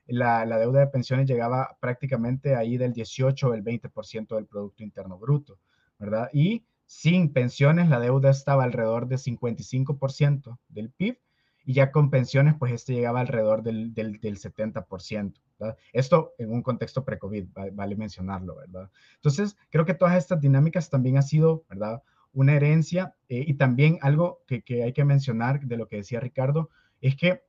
[0.09, 5.17] la, deuda de pensiones llegaba prácticamente ahí del 18 o el 20% del Producto Interno
[5.17, 5.59] Bruto,
[5.97, 6.29] ¿verdad?
[6.33, 11.17] Y sin pensiones la deuda estaba alrededor de 55% del PIB
[11.65, 15.33] y ya con pensiones pues este llegaba alrededor del, del, 70%.
[15.59, 15.77] ¿verdad?
[15.93, 18.89] Esto en un contexto pre-COVID, vale mencionarlo, ¿verdad?
[19.15, 22.01] Entonces, creo que todas estas dinámicas también ha sido, ¿verdad?
[22.31, 26.19] Una herencia eh, y también algo que, que hay que mencionar de lo que decía
[26.19, 26.69] Ricardo,
[27.01, 27.43] es que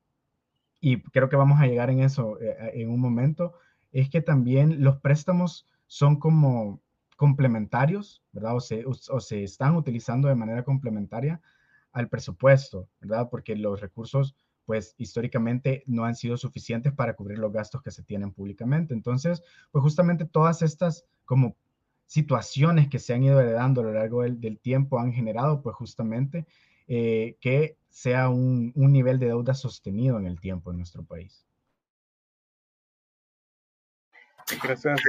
[0.81, 3.55] y creo que vamos a llegar en eso eh, en un momento,
[3.93, 6.81] es que también los préstamos son como
[7.17, 8.57] complementarios, ¿verdad?
[8.57, 11.41] O se, o, se están utilizando de manera complementaria
[11.93, 13.29] al presupuesto, ¿verdad?
[13.31, 18.03] Porque los recursos, pues históricamente no han sido suficientes para cubrir los gastos que se
[18.05, 18.95] tienen públicamente.
[18.95, 21.57] Entonces, pues justamente todas estas como
[22.07, 25.77] situaciones que se han ido heredando a lo largo del, del tiempo han generado, pues
[25.77, 26.47] justamente
[26.93, 31.47] eh, que sea un, nivel de deuda sostenido en el tiempo en nuestro país.
[34.61, 35.01] Gracias.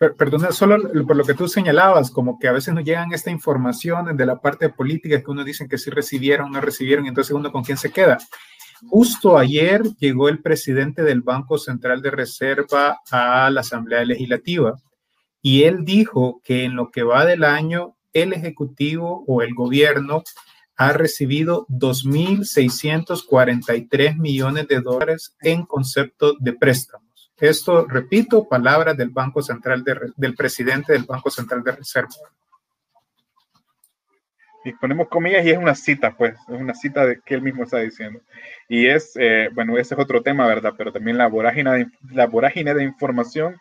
[0.00, 3.30] Eh, perdona, solo por lo que tú señalabas, como que a veces nos llegan esta
[3.30, 7.36] información de la parte política que uno dice que sí recibieron, no recibieron, y entonces
[7.36, 8.16] uno con quién se queda.
[8.88, 14.80] Justo ayer llegó el presidente del Banco Central de Reserva a la Asamblea Legislativa
[15.42, 20.22] y él dijo que en lo que va del año el Ejecutivo o el gobierno
[20.76, 27.08] ha recibido 2.643 millones de dólares en concepto de préstamos.
[27.40, 29.84] Esto, repito, palabras del Banco Central
[30.16, 32.08] del presidente del Banco Central de Reserva.
[34.64, 37.64] Y ponemos comillas y es una cita, pues, es una cita de que él mismo
[37.64, 38.20] está diciendo.
[38.68, 40.74] Y es, eh, bueno, ese es otro tema, ¿verdad?
[40.76, 43.56] Pero también la vorágine, de, la vorágine de información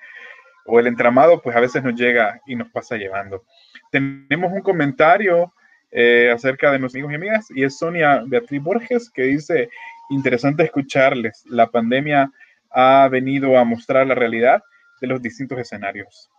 [0.65, 3.43] o el entramado, pues a veces nos llega y nos pasa llevando.
[3.91, 5.54] Tenemos un comentario
[5.91, 9.69] eh, acerca de nuestros amigos y amigas y es Sonia Beatriz Borges que dice,
[10.10, 12.32] interesante escucharles, la pandemia
[12.71, 14.62] ha venido a mostrar la realidad
[15.00, 16.30] de los distintos escenarios.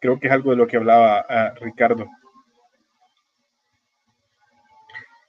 [0.00, 2.06] Creo que es algo de lo que hablaba ah, Ricardo.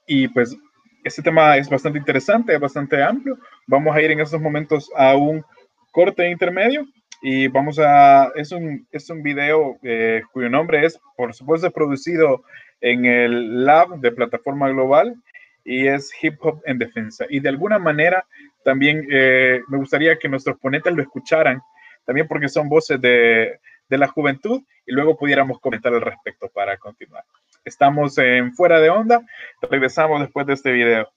[0.06, 0.58] Y pues
[1.04, 3.38] este tema es bastante interesante, es bastante amplio.
[3.68, 5.44] Vamos a ir en estos momentos a un
[5.92, 6.86] corte intermedio
[7.22, 12.44] y vamos a, es un, es un video eh, cuyo nombre es, por supuesto, producido
[12.82, 15.16] en el lab de plataforma global
[15.64, 17.26] y es Hip Hop en Defensa.
[17.30, 18.26] Y de alguna manera
[18.64, 21.62] también eh, me gustaría que nuestros ponentes lo escucharan,
[22.06, 26.78] también porque son voces de, de la juventud y luego pudiéramos comentar al respecto para
[26.78, 27.24] continuar.
[27.64, 29.22] Estamos en Fuera de Onda,
[29.70, 31.12] regresamos después de este video.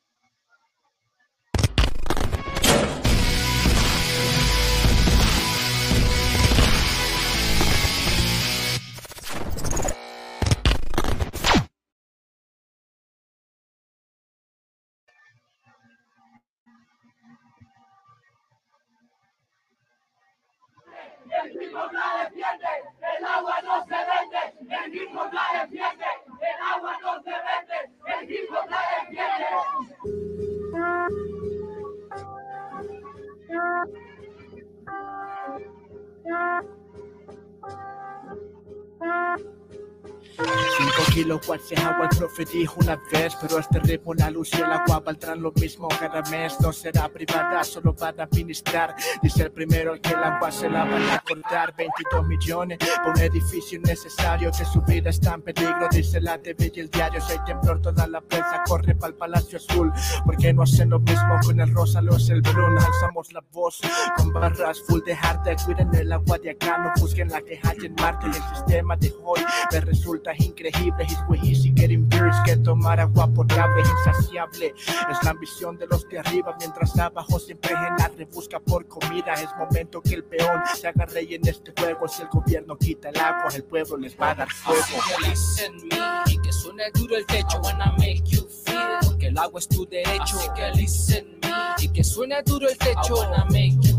[41.44, 44.64] Kilowatts de agua, el profe dijo una vez, pero este ritmo, la luz y el
[44.64, 46.58] agua valdrán lo mismo cada mes.
[46.60, 48.94] No será privada, solo para administrar.
[49.22, 51.74] Dice el primero que el agua se la van a cortar.
[51.76, 55.88] 22 millones por un edificio innecesario que su vida está en peligro.
[55.90, 57.20] Dice la TV y el diario.
[57.20, 59.92] Si hay temblor, toda la prensa corre para el Palacio Azul.
[60.24, 62.78] porque no hacen lo mismo con el rosa, los el blue?
[62.78, 63.80] Alzamos la voz
[64.16, 65.56] con barras full de arte.
[65.64, 68.26] Cuiden el agua de acá, no busquen la que hay en Marte.
[68.26, 69.40] Y el sistema de hoy
[69.72, 71.06] me resulta increíble.
[71.42, 74.74] Easy getting beers que tomar agua potable insaciable.
[75.10, 79.34] Es la ambición de los de arriba, mientras abajo siempre en la rebusca por comida.
[79.34, 82.08] Es momento que el peón se haga rey en este juego.
[82.08, 84.82] Si el gobierno quita el agua, el pueblo les va a dar fuego.
[85.28, 87.60] listen me y que suene duro el techo.
[87.62, 90.36] Wanna make you feel porque el agua es tu derecho.
[90.38, 93.14] Así que listen me y que suene duro el techo.
[93.16, 93.93] wanna make you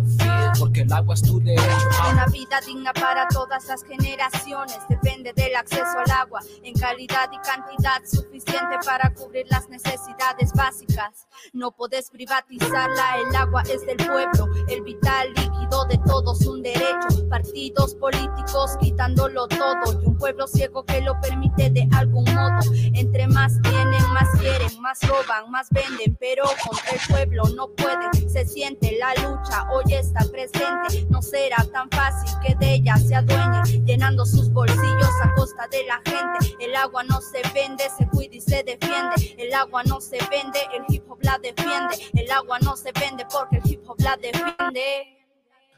[0.59, 1.89] porque el agua es tu derecho.
[2.11, 7.37] Una vida digna para todas las generaciones depende del acceso al agua en calidad y
[7.37, 11.27] cantidad suficiente para cubrir las necesidades básicas.
[11.53, 17.27] No puedes privatizarla, el agua es del pueblo, el vital líquido de todos, un derecho.
[17.29, 22.59] Partidos políticos quitándolo todo y un pueblo ciego que lo permite de algún modo.
[22.93, 28.29] Entre más tienen, más quieren, más roban, más venden, pero contra el pueblo no pueden.
[28.29, 31.07] Se siente la lucha, hoy está presente.
[31.09, 35.83] No será tan fácil que de ella se adueñen, llenando sus bolsillos a costa de
[35.85, 36.55] la gente.
[36.59, 39.35] El agua no se vende, se cuida y se defiende.
[39.37, 41.95] El agua no se vende, el hip hop la defiende.
[42.13, 45.11] El agua no se vende porque el hip hop la defiende.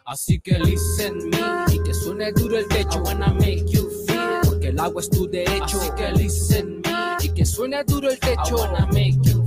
[0.06, 4.70] Así que listen me y que suene duro el techo wanna make you feel porque
[4.70, 5.78] el agua es tu derecho.
[5.82, 9.47] Así que listen me y que suene duro el techo wanna make you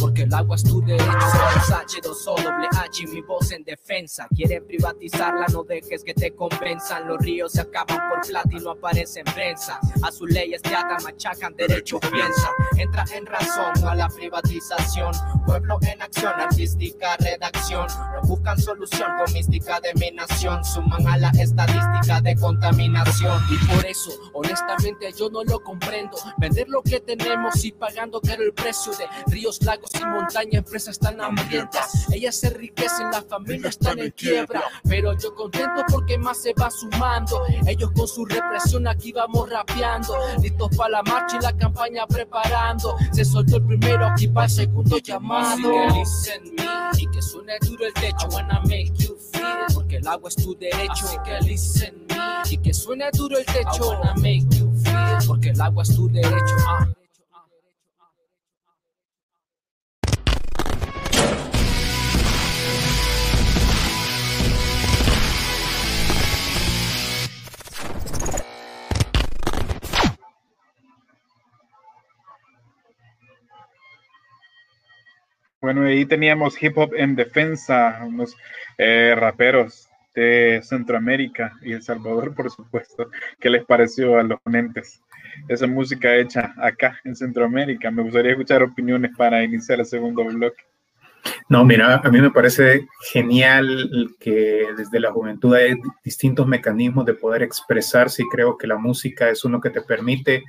[0.00, 1.04] porque el agua es tu derecho.
[1.04, 4.26] H2O, doble H, mi voz en defensa.
[4.34, 7.08] Quieren privatizarla, no dejes que te convenzan.
[7.08, 9.78] Los ríos se acaban por plata y no aparecen prensa.
[10.02, 12.50] A sus leyes te atan, machacan, derecho piensa.
[12.76, 15.12] Entra en razón a la privatización.
[15.46, 17.86] Pueblo en acción, artística redacción.
[18.14, 20.64] No buscan solución con mística de mi nación.
[20.64, 23.40] Suman a la estadística de contaminación.
[23.50, 26.16] Y por eso, honestamente, yo no lo comprendo.
[26.38, 30.94] Vender lo que tenemos y pagando caro el precio de ríos, lagos y montañas, empresas
[30.94, 32.06] están hambrientas.
[32.10, 34.62] Ellas se enriquecen, la familia está en quiebra.
[34.88, 37.42] Pero yo contento porque más se va sumando.
[37.66, 40.14] Ellos con su represión aquí vamos rapeando.
[40.40, 42.96] Listos para la marcha y la campaña preparando.
[43.12, 45.70] Se soltó el primero, aquí para el segundo llamado.
[45.94, 48.26] Listen me y que suene duro el techo.
[48.30, 51.04] Wanna make you feel porque el agua es tu derecho.
[51.04, 53.90] Así que listen me y que suene duro el techo.
[53.90, 56.56] Wanna make you feel porque el agua es tu derecho.
[56.66, 56.88] Ah.
[75.68, 78.34] Bueno, ahí teníamos hip hop en defensa, unos
[78.78, 83.10] eh, raperos de Centroamérica y El Salvador, por supuesto.
[83.38, 85.02] ¿Qué les pareció a los ponentes?
[85.46, 87.90] Esa música hecha acá en Centroamérica.
[87.90, 90.64] Me gustaría escuchar opiniones para iniciar el segundo bloque.
[91.50, 97.12] No, mira, a mí me parece genial que desde la juventud hay distintos mecanismos de
[97.12, 100.44] poder expresarse y creo que la música es uno que te permite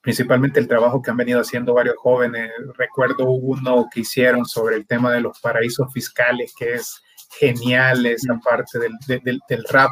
[0.00, 2.50] principalmente el trabajo que han venido haciendo varios jóvenes.
[2.76, 7.02] Recuerdo uno que hicieron sobre el tema de los paraísos fiscales, que es
[7.38, 8.40] genial esa mm.
[8.40, 9.90] parte del, del, rap,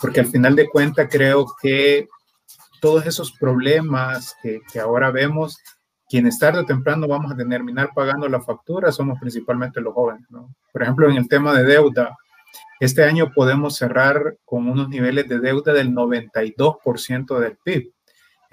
[0.00, 2.08] porque al final de cuentas creo que
[2.80, 5.58] todos esos problemas que, que ahora vemos,
[6.08, 10.26] quienes tarde o temprano vamos a terminar pagando la factura somos principalmente los jóvenes.
[10.30, 10.54] ¿no?
[10.72, 12.16] Por ejemplo, en el tema de deuda,
[12.80, 17.93] este año podemos cerrar con unos niveles de deuda del 92% del PIB.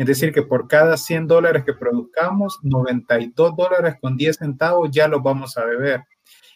[0.02, 5.08] Es decir, que por cada 100 dólares que produzcamos, 92 dólares con 10 centavos ya
[5.08, 6.06] los vamos a beber.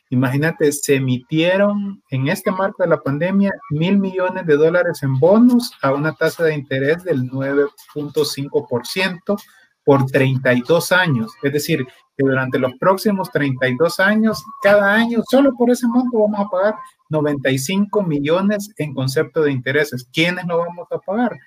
[0.09, 5.71] Imagínate, se emitieron en este marco de la pandemia mil millones de dólares en bonos
[5.83, 9.39] a una tasa de interés del 9.5%
[9.83, 11.31] por 32 años.
[11.43, 11.85] Es decir,
[12.17, 16.73] que durante los próximos 32 años, cada año, solo por ese monto vamos a pagar
[17.09, 20.09] 95 millones en concepto de intereses.
[20.11, 21.37] ¿Quiénes lo vamos a pagar?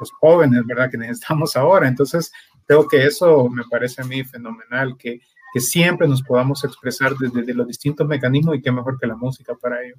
[0.00, 0.90] Los jóvenes, ¿verdad?
[0.90, 1.86] Que necesitamos ahora.
[1.86, 2.32] Entonces,
[2.66, 5.20] creo que eso me parece a mí fenomenal, que,
[5.52, 9.54] que siempre nos podamos expresar desde, los distintos mecanismos y qué mejor que la música
[9.54, 9.96] para ello.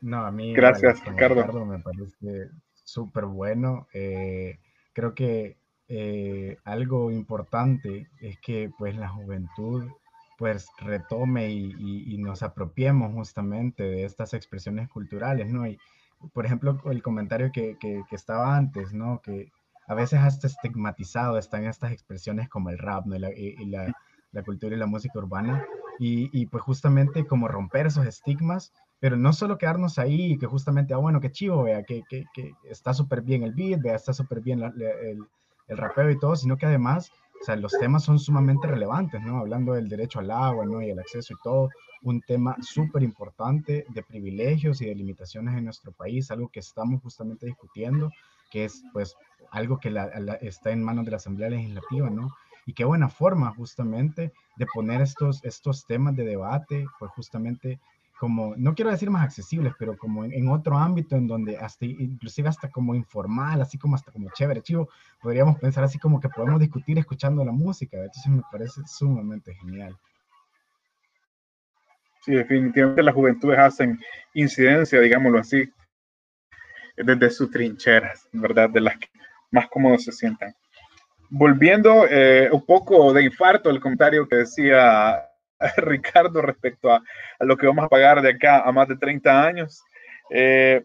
[0.00, 0.52] No, a mí.
[0.52, 1.64] Gracias, Ricardo.
[1.64, 2.50] Me parece
[2.82, 3.86] súper bueno.
[3.92, 4.58] Eh,
[4.92, 5.56] creo que
[5.88, 9.84] eh, algo importante es que pues la juventud
[10.38, 15.66] pues retome y, nos apropiemos justamente de estas expresiones culturales, ¿no?
[15.66, 15.78] Y,
[16.32, 17.76] por ejemplo, el comentario que,
[18.10, 19.20] estaba antes, ¿no?
[19.20, 19.52] Que
[19.86, 23.16] a veces hasta estigmatizado están estas expresiones como el rap, ¿no?
[23.16, 23.92] y la,
[24.32, 25.64] la cultura y la música urbana,
[25.98, 30.98] y, pues justamente como romper esos estigmas, pero no solo quedarnos ahí, que justamente, ah,
[30.98, 34.40] bueno, qué chivo, vea, que, que, que está súper bien el beat, vea, está súper
[34.40, 35.18] bien el,
[35.68, 37.10] el rapeo y todo, sino que además,
[37.44, 39.36] o sea, los temas son sumamente relevantes, ¿no?
[39.36, 40.80] Hablando del derecho al agua, ¿no?
[40.80, 41.68] Y el acceso y todo,
[42.00, 47.02] un tema súper importante de privilegios y de limitaciones en nuestro país, algo que estamos
[47.02, 48.10] justamente discutiendo,
[48.50, 49.14] que es, pues,
[49.50, 49.92] algo que
[50.40, 52.30] está en manos de la Asamblea Legislativa, ¿no?
[52.64, 57.78] Y qué buena forma justamente de poner estos, estos temas de debate, pues justamente
[58.18, 62.48] como, no quiero decir más accesibles, pero como en, otro ámbito en donde hasta, inclusive
[62.48, 64.88] hasta como informal, así como hasta como chévere, chivo,
[65.20, 69.96] podríamos pensar así como que podemos discutir escuchando la música, entonces me parece sumamente genial.
[72.22, 73.98] Sí, definitivamente las juventudes hacen
[74.32, 75.70] incidencia, digámoslo así,
[76.96, 78.70] desde sus trincheras, ¿verdad?
[78.70, 79.08] De las que
[79.50, 80.54] más cómodos se sientan
[81.30, 85.24] volviendo eh, un poco de infarto el comentario que decía
[85.76, 87.02] Ricardo respecto a,
[87.40, 89.82] lo que vamos a pagar de acá a más de 30 años.
[90.30, 90.84] Eh,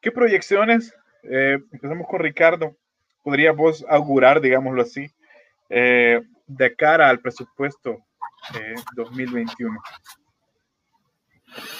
[0.00, 0.94] ¿Qué proyecciones,
[1.24, 2.76] eh, empezamos con Ricardo,
[3.22, 5.10] podría vos augurar, digámoslo así,
[5.68, 7.98] de cara al presupuesto
[8.94, 9.80] 2021?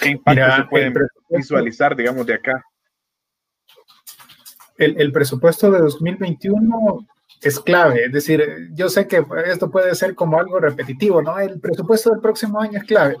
[0.01, 0.93] ¿Qué impacto se pueden
[1.29, 2.65] visualizar, digamos, de acá?
[4.77, 7.07] El, el, presupuesto de 2021
[7.41, 8.05] es clave.
[8.05, 11.37] Es decir, yo sé que esto puede ser como algo repetitivo, ¿no?
[11.39, 13.17] El presupuesto del próximo año es clave,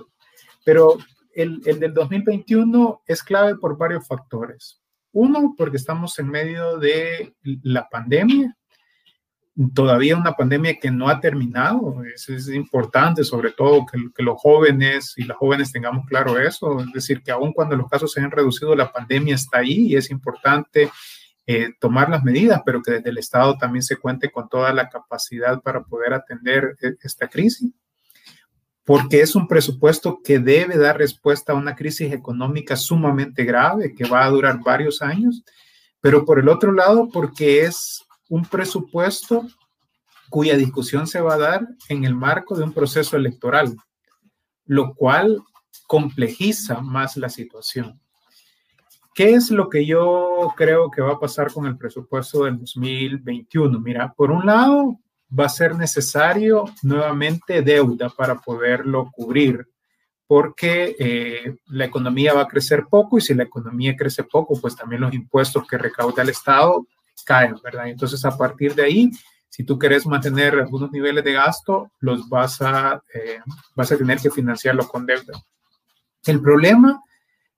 [0.65, 0.97] pero
[1.33, 4.81] el, el del 2021 es clave por varios factores.
[5.11, 8.55] Uno, porque estamos en medio de la pandemia,
[9.73, 12.03] todavía una pandemia que no ha terminado.
[12.13, 16.79] Es, importante, sobre todo, que, que, los jóvenes y las jóvenes tengamos claro eso.
[16.81, 19.95] Es decir, que aun cuando los casos se han reducido, la pandemia está ahí y
[19.95, 20.89] es importante
[21.49, 24.89] eh, tomar las medidas, pero que desde el Estado también se cuente con toda la
[24.89, 27.71] capacidad para poder atender e, esta crisis,
[28.83, 34.05] porque es un presupuesto que debe dar respuesta a una crisis económica sumamente grave que
[34.05, 35.45] va a durar varios años,
[36.01, 39.47] pero por el otro lado, porque es un presupuesto
[40.29, 43.73] cuya discusión se va a dar en el marco de un proceso electoral,
[44.65, 45.41] lo cual
[45.87, 48.01] complejiza más la situación.
[49.17, 53.79] ¿Qué es lo que yo creo que va a pasar con el presupuesto del 2021?
[53.79, 59.67] Mira, por un lado, va a ser necesario nuevamente deuda para poderlo cubrir,
[60.27, 64.75] porque eh, la economía va a crecer poco y si la economía crece poco, pues
[64.75, 66.85] también los impuestos que recauda el Estado
[67.25, 67.87] caen, ¿verdad?
[67.87, 69.09] Entonces, a partir de ahí,
[69.49, 73.39] si tú quieres mantener algunos niveles de gasto, los vas a, eh,
[73.73, 75.41] vas a tener que financiarlo con deuda.
[76.23, 77.01] El problema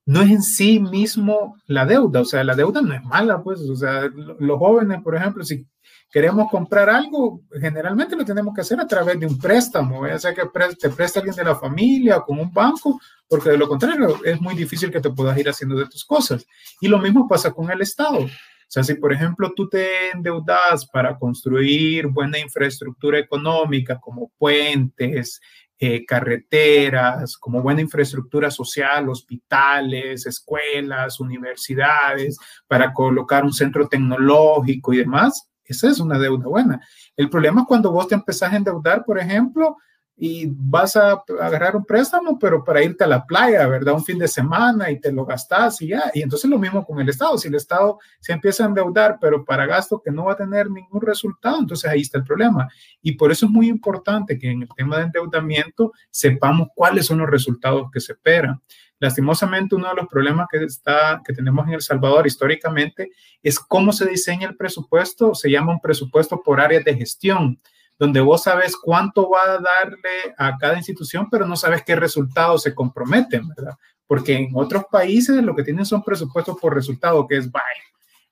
[0.10, 3.60] no es en sí mismo la deuda, o sea, la deuda no es mala, pues,
[3.62, 5.68] o sea, los jóvenes, por ejemplo, si
[6.12, 10.34] queremos comprar algo, generalmente lo tenemos que hacer a través de un préstamo, ya sea
[10.34, 10.42] que
[10.80, 14.42] te preste alguien de la familia o con un banco, porque de lo contrario es
[14.42, 16.44] muy difícil que te puedas ir haciendo de tus cosas.
[16.82, 18.18] Y lo mismo pasa con el Estado.
[18.22, 18.30] O
[18.68, 25.40] sea, si por ejemplo tú te endeudas para construir buena infraestructura económica como puentes,
[25.82, 34.98] eh, carreteras, como buena infraestructura social, hospitales, escuelas, universidades, para colocar un centro tecnológico y
[34.98, 36.82] demás, esa es una deuda buena.
[37.16, 39.78] El problema es cuando vos te empezás a endeudar, por ejemplo,
[40.22, 43.94] y vas a agarrar un préstamo, pero para irte a la playa, ¿verdad?
[43.94, 46.12] Un fin de semana y te lo gastas y ya.
[46.14, 47.38] Y entonces lo mismo con el Estado.
[47.38, 50.70] Si el Estado se empieza a endeudar, pero para gasto que no va a tener
[50.70, 52.68] ningún resultado, entonces ahí está el problema.
[53.02, 57.20] Y por eso es muy importante que en el tema de endeudamiento sepamos cuáles son
[57.20, 58.62] los resultados que se esperan.
[59.00, 63.12] Lastimosamente, uno de los problemas que, está, que tenemos en El Salvador históricamente
[63.42, 65.34] es cómo se diseña el presupuesto.
[65.34, 67.58] Se llama un presupuesto por áreas de gestión
[68.00, 72.64] donde vos sabes cuánto va a darle a cada institución, pero no sabes qué resultados
[72.64, 73.74] se comprometen, ¿verdad?
[74.08, 77.66] Porque en otros países lo que tienen son presupuestos por resultado, que es, vaya,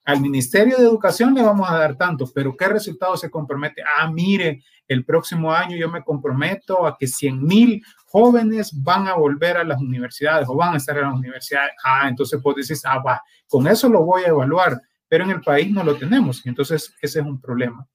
[0.05, 3.83] al Ministerio de Educación le vamos a dar tanto, pero ¿qué resultado se compromete?
[3.97, 9.15] Ah, mire, el próximo año yo me comprometo a que 100 mil jóvenes van a
[9.15, 11.73] volver a las universidades o van a estar en las universidades.
[11.83, 15.41] Ah, entonces vos decís, ah, va, con eso lo voy a evaluar, pero en el
[15.41, 16.45] país no lo tenemos.
[16.45, 17.85] Entonces, ese es un problema.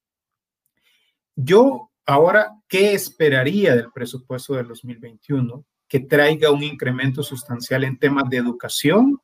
[1.36, 5.64] Yo ahora, ¿qué esperaría del presupuesto del 2021?
[5.88, 9.20] Que traiga un incremento sustancial en temas de educación,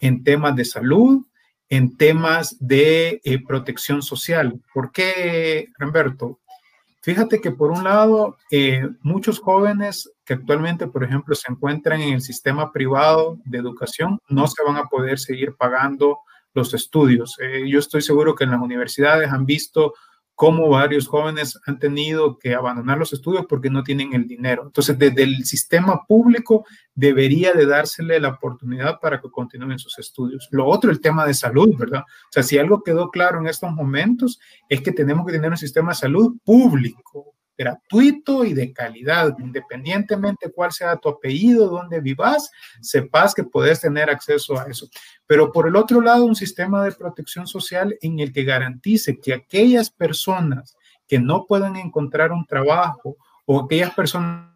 [0.00, 1.24] en temas de salud,
[1.68, 4.60] en temas de eh, protección social.
[4.72, 6.40] ¿Por qué, Humberto?
[7.02, 12.14] Fíjate que por un lado, eh, muchos jóvenes que actualmente, por ejemplo, se encuentran en
[12.14, 16.18] el sistema privado de educación, no se van a poder seguir pagando
[16.54, 17.36] los estudios.
[17.40, 19.92] Eh, yo estoy seguro que en las universidades han visto
[20.34, 24.64] cómo varios jóvenes han tenido que abandonar los estudios porque no tienen el dinero.
[24.66, 30.48] Entonces, desde el sistema público debería de dársele la oportunidad para que continúen sus estudios.
[30.50, 32.00] Lo otro, el tema de salud, ¿verdad?
[32.00, 35.56] O sea, si algo quedó claro en estos momentos es que tenemos que tener un
[35.56, 42.50] sistema de salud público, gratuito y de calidad, independientemente cuál sea tu apellido, dónde vivas,
[42.80, 44.88] sepas que puedes tener acceso a eso.
[45.26, 49.34] Pero por el otro lado, un sistema de protección social en el que garantice que
[49.34, 50.76] aquellas personas
[51.06, 54.50] que no puedan encontrar un trabajo o aquellas personas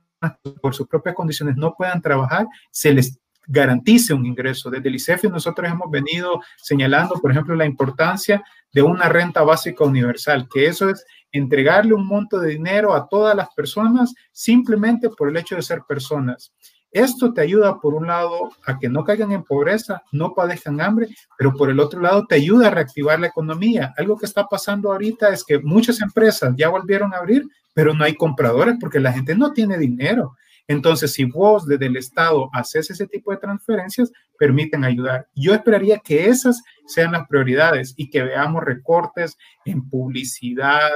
[0.61, 4.70] por sus propias condiciones no puedan trabajar, se les garantice un ingreso.
[4.70, 9.84] Desde el ICEFI nosotros hemos venido señalando, por ejemplo, la importancia de una renta básica
[9.84, 15.28] universal, que eso es entregarle un monto de dinero a todas las personas simplemente por
[15.28, 16.53] el hecho de ser personas.
[16.90, 21.09] Esto te ayuda, por un lado, a que no caigan en pobreza, no padezcan hambre,
[21.36, 23.92] pero por el otro lado, te ayuda a reactivar la economía.
[23.99, 28.05] Algo que está pasando ahorita es que muchas empresas ya volvieron a abrir, pero no
[28.05, 30.36] hay compradores porque la gente no tiene dinero.
[30.69, 35.27] Entonces, si vos desde el Estado haces ese tipo de transferencias, permiten ayudar.
[35.35, 40.91] Yo esperaría que esas sean las prioridades y que veamos recortes en publicidad,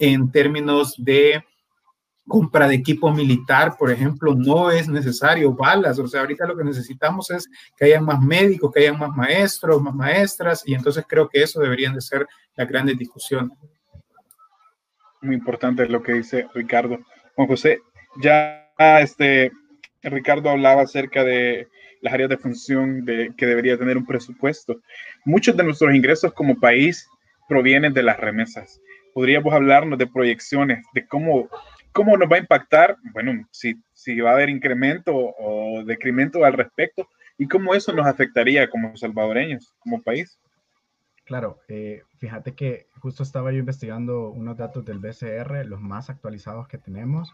[0.00, 1.44] en términos de
[2.26, 5.98] compra de equipo militar, por ejemplo, no es necesario balas.
[5.98, 9.80] O sea, ahorita lo que necesitamos es que haya más médicos, que haya más maestros,
[9.80, 13.56] más maestras, y entonces creo que eso deberían de ser las grandes discusiones.
[15.20, 16.98] Muy importante lo que dice Ricardo.
[17.36, 17.80] Juan José,
[18.20, 19.52] ya este,
[20.02, 21.68] Ricardo hablaba acerca de
[22.00, 24.80] las áreas de función de, que debería tener un presupuesto.
[25.24, 27.08] Muchos de nuestros ingresos como país
[27.48, 28.80] provienen de las remesas.
[29.14, 31.48] ¿Podríamos hablarnos de proyecciones, de cómo,
[31.92, 32.96] cómo nos va a impactar?
[33.12, 37.08] Bueno, si, si va a haber incremento o decremento al respecto
[37.38, 40.38] y cómo eso nos afectaría como salvadoreños, como país.
[41.24, 46.68] Claro, eh, fíjate que justo estaba yo investigando unos datos del BCR, los más actualizados
[46.68, 47.32] que tenemos,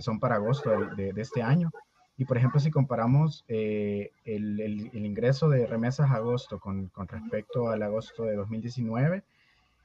[0.00, 1.70] que son para agosto de, este año.
[2.16, 7.06] Y por ejemplo, si comparamos eh, el, el, ingreso de remesas a agosto con, con,
[7.06, 9.22] respecto al agosto de 2019,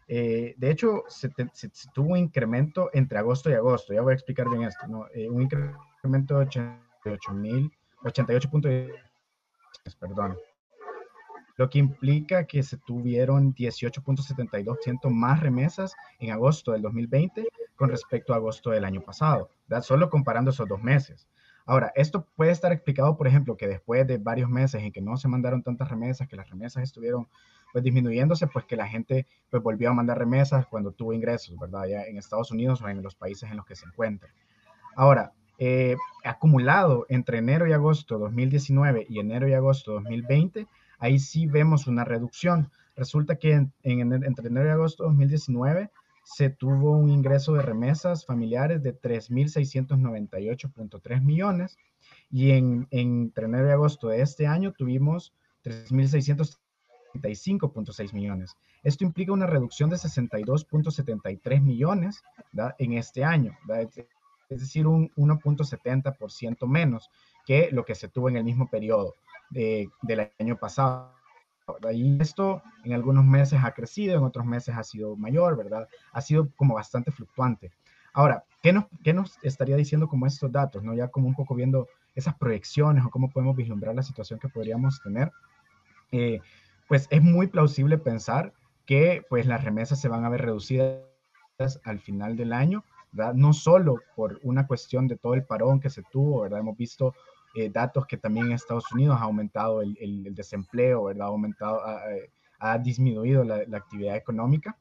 [0.08, 1.30] eh, de hecho, se,
[1.94, 3.94] tuvo un incremento entre agosto y agosto.
[3.94, 4.88] Ya voy a explicar bien esto.
[4.88, 5.08] ¿no?
[5.14, 7.70] Eh, un incremento de 88 mil,
[8.06, 8.50] 88
[10.00, 10.38] perdón.
[11.58, 17.46] Lo que implica que se tuvieron 18.72% más remesas en agosto del 2020
[17.76, 19.50] con respecto a agosto del año pasado,
[19.82, 21.28] solo comparando esos dos meses.
[21.68, 25.18] Ahora, esto puede estar explicado, por ejemplo, que después de varios meses en que no
[25.18, 27.28] se mandaron tantas remesas, que las remesas estuvieron
[27.74, 31.86] pues disminuyéndose, pues que la gente pues volvió a mandar remesas cuando tuvo ingresos, ¿verdad?
[31.88, 34.30] Ya en Estados Unidos o en los países en los que se encuentra.
[34.96, 40.68] Ahora, eh, acumulado entre enero y agosto 2019 y enero y agosto 2020,
[41.00, 42.70] ahí sí vemos una reducción.
[42.96, 45.90] Resulta que en, entre enero y agosto 2019
[46.26, 51.78] se tuvo un ingreso de remesas familiares de 3.698.3 millones
[52.32, 58.58] y en, entre enero y agosto de este año tuvimos 3.635.6 millones.
[58.84, 62.24] Esto implica una reducción de 62.73 millones
[62.80, 63.56] en este año,
[64.50, 67.12] es decir, un 1.70% menos
[67.46, 69.14] que lo que se tuvo en el mismo periodo
[69.52, 71.15] del año pasado.
[71.94, 75.88] Y esto en algunos meses ha crecido, en otros meses ha sido mayor, ¿verdad?
[76.12, 77.72] Ha sido como bastante fluctuante.
[78.14, 80.94] Ahora, ¿qué nos, qué nos estaría diciendo como estos datos, ¿no?
[80.94, 85.02] Ya como un poco viendo esas proyecciones o cómo podemos vislumbrar la situación que podríamos
[85.02, 85.32] tener.
[86.12, 86.40] Eh,
[86.88, 88.54] pues es muy plausible pensar
[88.86, 91.02] que pues las remesas se van a ver reducidas
[91.84, 93.34] al final del año, ¿verdad?
[93.34, 96.60] No solo por una cuestión de todo el parón que se tuvo, ¿verdad?
[96.60, 97.16] Hemos visto
[97.56, 101.28] eh, datos que también en Estados Unidos ha aumentado el, el, desempleo, ¿verdad?
[101.28, 101.82] Ha aumentado,
[102.60, 104.78] ha, disminuido la, la, actividad económica,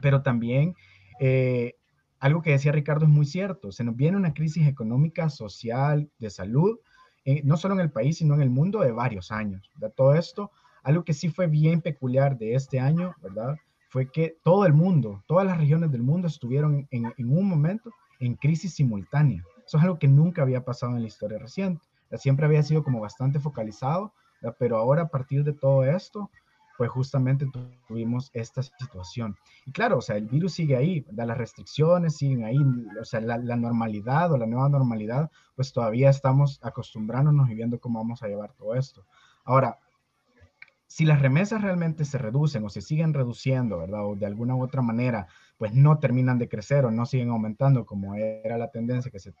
[0.00, 0.74] pero también
[1.20, 1.74] eh,
[2.18, 6.30] algo que decía Ricardo es muy cierto, se nos viene una crisis económica, social, de
[6.30, 6.78] salud,
[7.24, 9.70] eh, no solo en el país, sino en el mundo de varios años.
[9.76, 10.50] De todo esto,
[10.82, 13.56] algo que sí fue bien peculiar de este año, ¿verdad?
[13.88, 17.90] Fue que todo el mundo, todas las regiones del mundo estuvieron en, en un momento
[18.20, 19.42] en crisis simultánea.
[19.66, 21.82] Eso es algo que nunca había pasado en la historia reciente
[22.18, 24.12] siempre había sido como bastante focalizado,
[24.58, 26.30] pero ahora a partir de todo esto,
[26.76, 27.46] pues justamente
[27.86, 29.36] tuvimos esta situación.
[29.66, 32.58] Y claro, o sea, el virus sigue ahí, las restricciones siguen ahí,
[33.00, 38.00] o sea, la, normalidad o la nueva normalidad, pues todavía estamos acostumbrándonos y viendo cómo
[38.00, 39.04] vamos a llevar todo esto.
[39.44, 39.78] Ahora,
[40.86, 44.04] si las remesas realmente se reducen o se siguen reduciendo, ¿verdad?
[44.04, 47.86] O de alguna u otra manera, pues no terminan de crecer o no siguen aumentando
[47.86, 49.32] como era la tendencia que se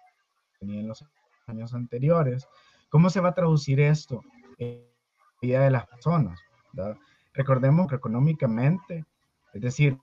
[0.58, 1.02] tenía en los
[1.46, 2.48] años anteriores,
[2.90, 4.22] ¿cómo se va a traducir esto
[4.58, 6.38] en la vida de las personas?
[7.34, 9.04] Recordemos que económicamente,
[9.52, 9.98] es decir,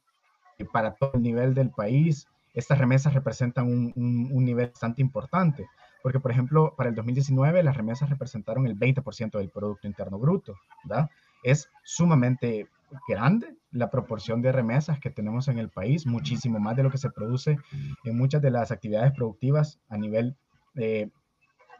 [0.73, 5.67] para todo el nivel del país, estas remesas representan un, un nivel bastante importante
[6.01, 10.55] porque por ejemplo, para el 2019 las remesas representaron el 20% del Producto Interno Bruto,
[10.85, 11.09] ¿verdad?
[11.43, 12.67] es sumamente
[13.07, 16.97] grande la proporción de remesas que tenemos en el país, muchísimo más de lo que
[16.97, 17.57] se produce
[18.03, 20.35] en muchas de las actividades productivas a nivel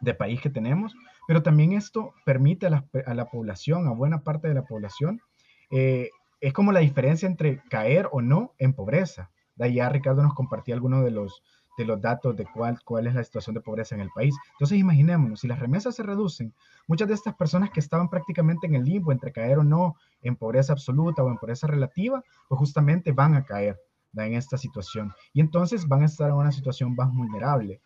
[0.01, 0.95] de, país que tenemos,
[1.27, 5.21] pero también esto permite a la, población, a buena parte de la población,
[5.71, 6.09] eh,
[6.41, 9.29] es como la diferencia entre caer o no en pobreza.
[9.55, 11.43] De ya Ricardo nos compartía algunos de los,
[11.77, 14.35] de los datos de cuál, cuál es la situación de pobreza en el país.
[14.53, 16.53] Entonces, imaginémonos, si las remesas se reducen,
[16.87, 20.35] muchas de estas personas que estaban prácticamente en el limbo entre caer o no en
[20.35, 23.77] pobreza absoluta o en pobreza relativa, pues justamente van a caer
[24.17, 25.13] en esta situación.
[25.33, 27.81] Y entonces van a estar en una situación más vulnerable.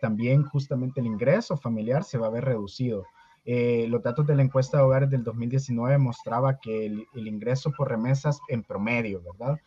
[0.00, 3.04] También justamente el ingreso familiar se va a ver reducido.
[3.44, 7.70] Eh, los datos de la encuesta de hogares del 2019 mostraba que el, el ingreso
[7.76, 9.58] por remesas en promedio, ¿verdad?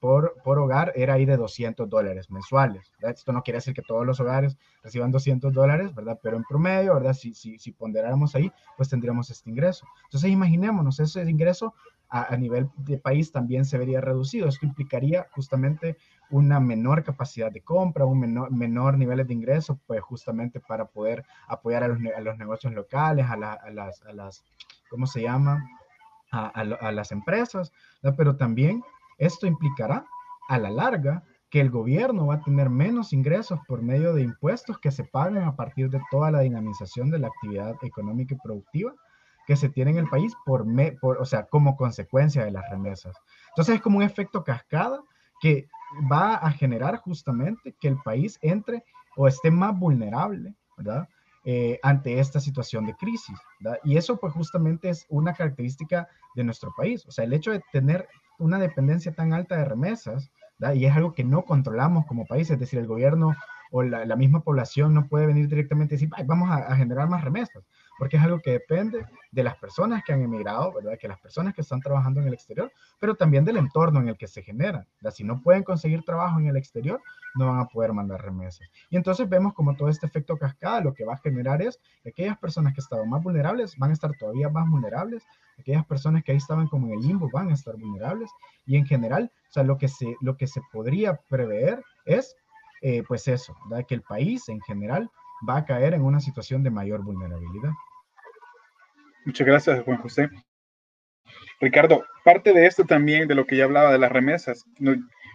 [0.00, 2.92] por, por hogar era ahí de 200 dólares mensuales.
[3.00, 6.18] Esto no quiere decir que todos los hogares reciban 200 dólares, ¿verdad?
[6.22, 7.14] Pero en promedio, ¿verdad?
[7.14, 9.86] Si, si, si ponderáramos ahí, pues tendríamos este ingreso.
[10.04, 11.74] Entonces, imaginémonos, ese ingreso
[12.08, 14.48] a, a, nivel de país también se vería reducido.
[14.48, 15.96] Esto implicaría justamente
[16.34, 21.24] una menor capacidad de compra, un menor, menor niveles de ingreso, pues justamente para poder
[21.46, 24.44] apoyar a los, a los negocios locales, a, a, las, a las,
[24.90, 25.64] ¿cómo se llama?
[26.32, 27.72] A, a, las empresas,
[28.02, 28.16] ¿verdad?
[28.18, 28.82] pero también
[29.18, 30.04] esto implicará
[30.48, 34.80] a la larga que el gobierno va a tener menos ingresos por medio de impuestos
[34.80, 38.92] que se paguen a partir de toda la dinamización de la actividad económica y productiva
[39.46, 40.66] que se tiene en el país por,
[41.00, 43.16] por o sea, como consecuencia de las remesas.
[43.50, 45.00] Entonces es como un efecto cascada
[45.40, 45.68] que
[46.10, 48.84] va a generar justamente que el país entre
[49.16, 51.08] o esté más vulnerable, ¿verdad?
[51.44, 53.38] Eh, ante esta situación de crisis.
[53.60, 53.78] ¿verdad?
[53.84, 57.04] Y eso pues justamente es una característica de nuestro país.
[57.06, 58.08] O sea, el hecho de tener
[58.38, 60.30] una dependencia tan alta de remesas,
[60.74, 63.34] y es algo que no controlamos como país, es decir, el gobierno
[63.70, 67.64] o la, misma población no puede venir directamente y decir, vamos a, generar más remesas,
[67.98, 70.98] porque es algo que depende de las personas que han emigrado, ¿verdad?
[70.98, 74.16] Que las personas que están trabajando en el exterior, pero también del entorno en el
[74.16, 74.86] que se generan.
[75.12, 77.00] Si no pueden conseguir trabajo en el exterior,
[77.34, 78.68] no van a poder mandar remesas.
[78.90, 82.10] Y entonces vemos como todo este efecto cascada lo que va a generar es que
[82.10, 85.24] aquellas personas que estaban más vulnerables van a estar todavía más vulnerables,
[85.58, 88.30] aquellas personas que ahí estaban como en el limbo van a estar vulnerables
[88.66, 92.36] y en general, o sea, lo que se, lo que se podría prever es,
[92.82, 93.86] eh, pues eso, ¿verdad?
[93.86, 95.10] que el país en general
[95.48, 97.70] va a caer en una situación de mayor vulnerabilidad.
[99.24, 100.28] Muchas gracias, Juan José.
[101.60, 104.64] Ricardo, parte de esto también, de lo que ya hablaba de las remesas,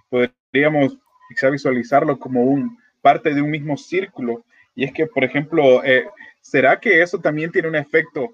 [0.09, 0.97] podríamos
[1.29, 4.43] quizá visualizarlo como un parte de un mismo círculo.
[4.75, 6.05] Y es que, por ejemplo, eh,
[6.41, 8.29] ¿será que eso también tiene un efecto,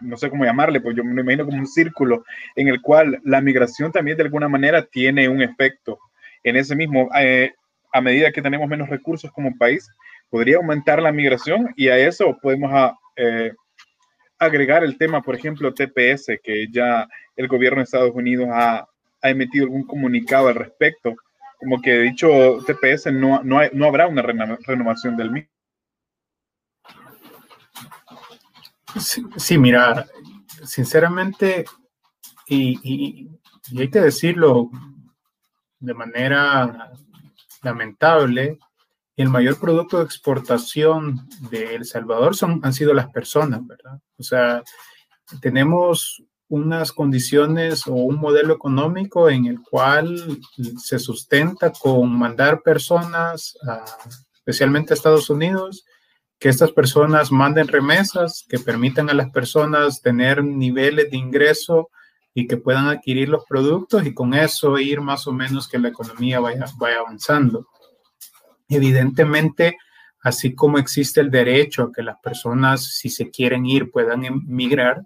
[0.00, 2.24] no sé cómo llamarle, pues yo me imagino como un círculo
[2.54, 5.98] en el cual la migración también de alguna manera tiene un efecto
[6.42, 7.52] en ese mismo, eh,
[7.92, 9.90] a medida que tenemos menos recursos como país,
[10.30, 13.52] podría aumentar la migración y a eso podemos ah, eh,
[14.38, 17.06] agregar el tema, por ejemplo, TPS, que ya
[17.36, 18.86] el gobierno de Estados Unidos ha,
[19.22, 21.14] emitido algún comunicado al respecto,
[21.58, 25.50] como que dicho TPS no, no, no habrá una renovación del mismo.
[29.36, 30.06] Sí, mira,
[30.64, 31.66] sinceramente,
[32.48, 33.28] y
[33.78, 34.70] hay que decirlo
[35.80, 36.92] de manera
[37.62, 38.58] lamentable,
[39.16, 44.00] el mayor producto de exportación de El Salvador son, han sido las personas, ¿verdad?
[44.18, 44.62] O sea,
[45.40, 50.40] tenemos unas condiciones o un modelo económico en el cual
[50.78, 53.56] se sustenta con mandar personas,
[54.34, 55.84] especialmente a Estados Unidos,
[56.40, 61.90] que estas personas manden remesas, que permitan a las personas tener niveles de ingreso
[62.34, 65.88] y que puedan adquirir los productos y con eso ir más o menos que la
[65.88, 67.68] economía vaya, vaya avanzando.
[68.70, 69.76] Evidentemente,
[70.22, 75.02] así como existe el derecho a que las personas, si se quieren ir, puedan emigrar,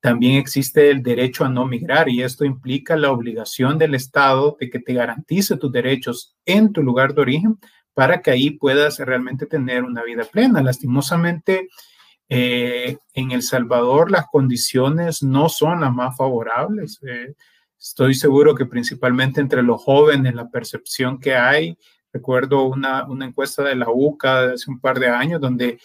[0.00, 4.68] también existe el derecho a no migrar y esto implica la obligación del Estado de
[4.68, 7.58] que te garantice tus derechos en tu lugar de origen
[7.94, 10.60] para que ahí puedas realmente tener una vida plena.
[10.60, 11.68] Lastimosamente,
[12.28, 16.98] eh, en El Salvador las condiciones no son las más favorables.
[17.06, 17.34] Eh,
[17.78, 21.78] estoy seguro que principalmente entre los jóvenes la percepción que hay
[22.12, 25.78] Recuerdo una, una encuesta de la UCA hace un par de años donde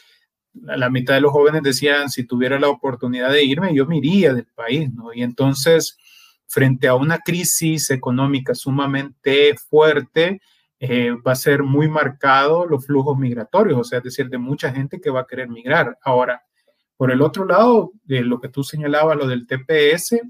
[0.53, 4.33] la mitad de los jóvenes decían, si tuviera la oportunidad de irme, yo me iría
[4.33, 5.13] del país, ¿no?
[5.13, 5.97] Y entonces,
[6.47, 10.41] frente a una crisis económica sumamente fuerte,
[10.79, 14.71] eh, va a ser muy marcado los flujos migratorios, o sea, es decir, de mucha
[14.71, 15.97] gente que va a querer migrar.
[16.03, 16.43] Ahora,
[16.95, 20.21] por el otro lado, de lo que tú señalabas, lo del TPS,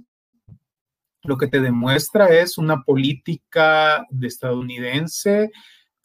[1.24, 5.52] lo que te demuestra es una política de estadounidense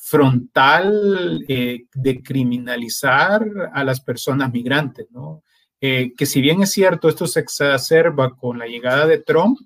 [0.05, 5.44] frontal eh, de criminalizar a las personas migrantes, ¿no?
[5.80, 9.61] Eh, que si bien es cierto, esto se exacerba con la llegada de Trump,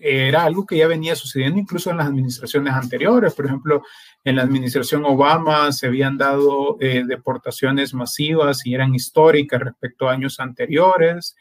[0.00, 3.34] era algo que ya venía sucediendo incluso en las administraciones anteriores.
[3.34, 3.82] Por ejemplo,
[4.24, 10.12] en la administración Obama se habían dado eh, deportaciones masivas y eran históricas respecto a
[10.12, 11.36] años anteriores.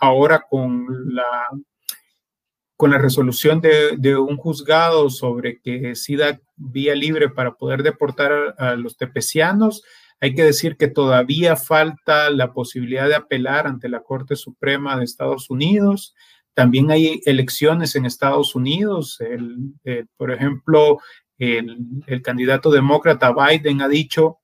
[0.00, 1.48] ahora con la
[2.76, 8.74] con la resolución de, un juzgado sobre que SIDA vía libre para poder deportar a,
[8.76, 9.82] los tepecianos,
[10.20, 15.04] hay que decir que todavía falta la posibilidad de apelar ante la Corte Suprema de
[15.04, 16.14] Estados Unidos.
[16.54, 19.18] También hay elecciones en Estados Unidos.
[20.16, 20.98] por ejemplo,
[21.38, 24.38] el, el candidato demócrata Biden ha dicho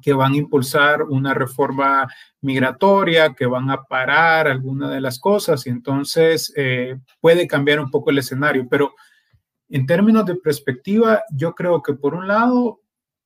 [0.00, 2.08] que van a impulsar una reforma
[2.40, 7.90] migratoria, que van a parar alguna de las cosas y entonces eh, puede cambiar un
[7.90, 8.66] poco el escenario.
[8.68, 8.94] Pero
[9.68, 12.80] en términos de perspectiva, yo creo que por un lado,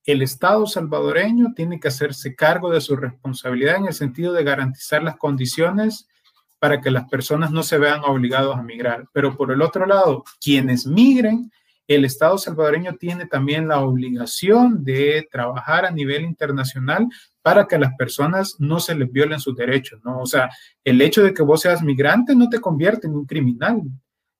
[0.05, 5.01] el Estado salvadoreño tiene que hacerse cargo de su responsabilidad en el sentido de garantizar
[5.01, 6.07] las condiciones
[6.59, 9.07] para que las personas no se vean obligados a migrar.
[9.13, 11.51] Pero por el otro lado, quienes migren,
[11.87, 17.07] el Estado salvadoreño tiene también la obligación de trabajar a nivel internacional
[17.41, 20.19] para que a las personas no se les violen sus derechos, ¿no?
[20.19, 20.49] O sea,
[20.83, 23.81] el hecho de que vos seas migrante no te convierte en un criminal.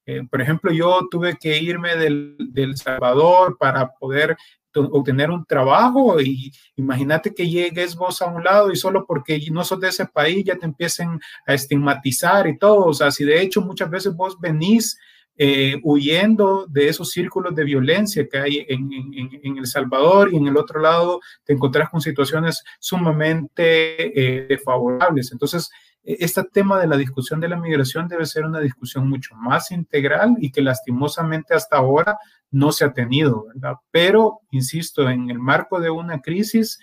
[0.05, 4.37] Eh, por ejemplo, yo tuve que irme del, del Salvador para poder
[4.75, 9.63] obtener un trabajo y imagínate que llegues vos a un lado y solo porque no
[9.63, 12.85] sos de ese país ya te empiecen a estigmatizar y todo.
[12.85, 14.97] O sea, si de hecho muchas veces vos venís
[15.35, 20.57] eh, huyendo de esos círculos de violencia que hay en, El Salvador y en el
[20.57, 25.31] otro lado te encontrás con situaciones sumamente eh, desfavorables.
[25.31, 25.71] Entonces,
[26.03, 29.71] e, este tema de la discusión de la migración debe ser una discusión mucho más
[29.71, 32.17] integral y que lastimosamente hasta ahora
[32.51, 33.77] no se ha tenido, ¿verdad?
[33.89, 36.79] Pero, insisto, en el marco de una crisis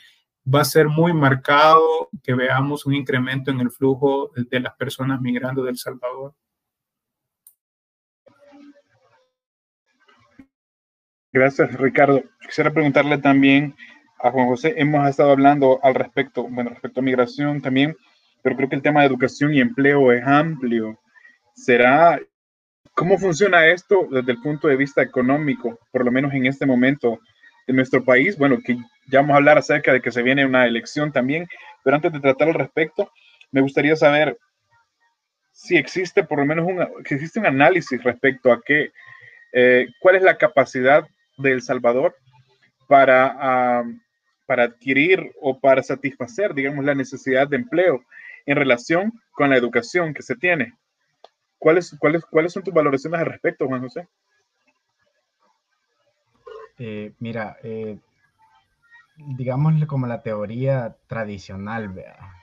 [0.53, 5.20] va a ser muy marcado que veamos un incremento en el flujo de las personas
[5.20, 6.34] migrando del Salvador.
[11.33, 12.24] Gracias, Ricardo.
[12.45, 13.76] Quisiera preguntarle también
[14.18, 17.97] a Juan José, hemos estado hablando al respecto, bueno, respecto a migración también,
[18.43, 20.99] pero creo que el tema de educación y empleo es amplio.
[21.55, 22.20] ¿Será,
[22.95, 27.20] cómo funciona esto desde el punto de vista económico, por lo menos en este momento
[27.68, 28.37] de nuestro país?
[28.37, 28.74] Bueno, que
[29.07, 31.47] ya vamos a hablar acerca de que se viene una elección también,
[31.85, 33.09] pero antes de tratar al respecto,
[33.53, 34.37] me gustaría saber
[35.53, 38.91] si existe por lo menos un, existe un análisis respecto a qué,
[39.53, 41.07] eh, cuál es la capacidad
[41.41, 42.16] de El Salvador
[42.88, 43.84] para,
[44.47, 48.05] para adquirir o para satisfacer, digamos, la necesidad de empleo
[48.47, 50.74] en relación con la educación que se tiene.
[51.59, 54.09] ¿Cuáles, cuáles, cuáles son tus valoraciones al respecto, Juan José?
[56.78, 57.99] Eh, mira, eh,
[59.16, 61.95] digámosle como la teoría tradicional,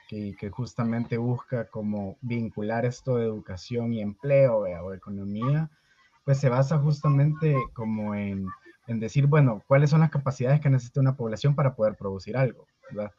[0.07, 5.69] que, que, justamente busca como vincular esto de educación y empleo o economía,
[6.23, 8.47] pues se basa justamente como en
[8.87, 12.65] en decir, bueno, cuáles son las capacidades que necesita una población para poder producir algo,
[12.89, 13.11] ¿verdad?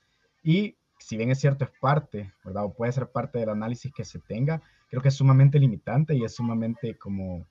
[0.43, 2.65] Y si bien es cierto, es parte, ¿verdad?
[2.65, 6.25] O puede ser parte del análisis que se tenga, creo que es sumamente limitante y
[6.25, 7.47] es sumamente como,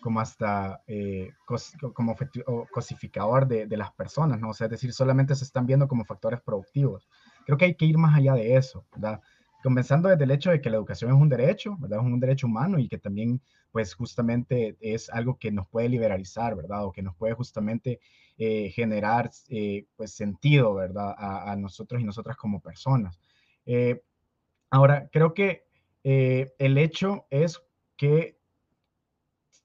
[0.00, 1.30] como hasta eh,
[1.94, 2.16] como
[2.70, 4.50] cosificador de, de, las personas, ¿no?
[4.50, 7.08] O sea, es decir, solamente se están viendo como factores productivos.
[7.46, 9.20] Creo que hay que ir más allá de eso, ¿verdad?
[9.64, 12.00] comenzando desde el hecho de que la educación es un derecho, ¿verdad?
[12.00, 13.40] Es un derecho humano y que también,
[13.74, 16.84] pues, justamente es algo que nos puede liberalizar, ¿verdad?
[16.84, 17.98] O que nos puede justamente
[18.38, 21.12] eh, generar, eh, pues, sentido, ¿verdad?
[21.18, 23.18] A, nosotros y nosotras como personas.
[23.66, 24.00] Eh,
[24.70, 25.64] ahora, creo que
[26.04, 27.64] el hecho es
[27.96, 28.38] que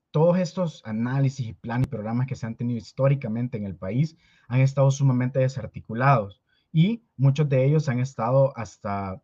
[0.09, 4.17] todos estos análisis y planes y programas que se han tenido históricamente en el país
[4.47, 6.41] han estado sumamente desarticulados
[6.71, 9.21] y muchos de ellos han estado hasta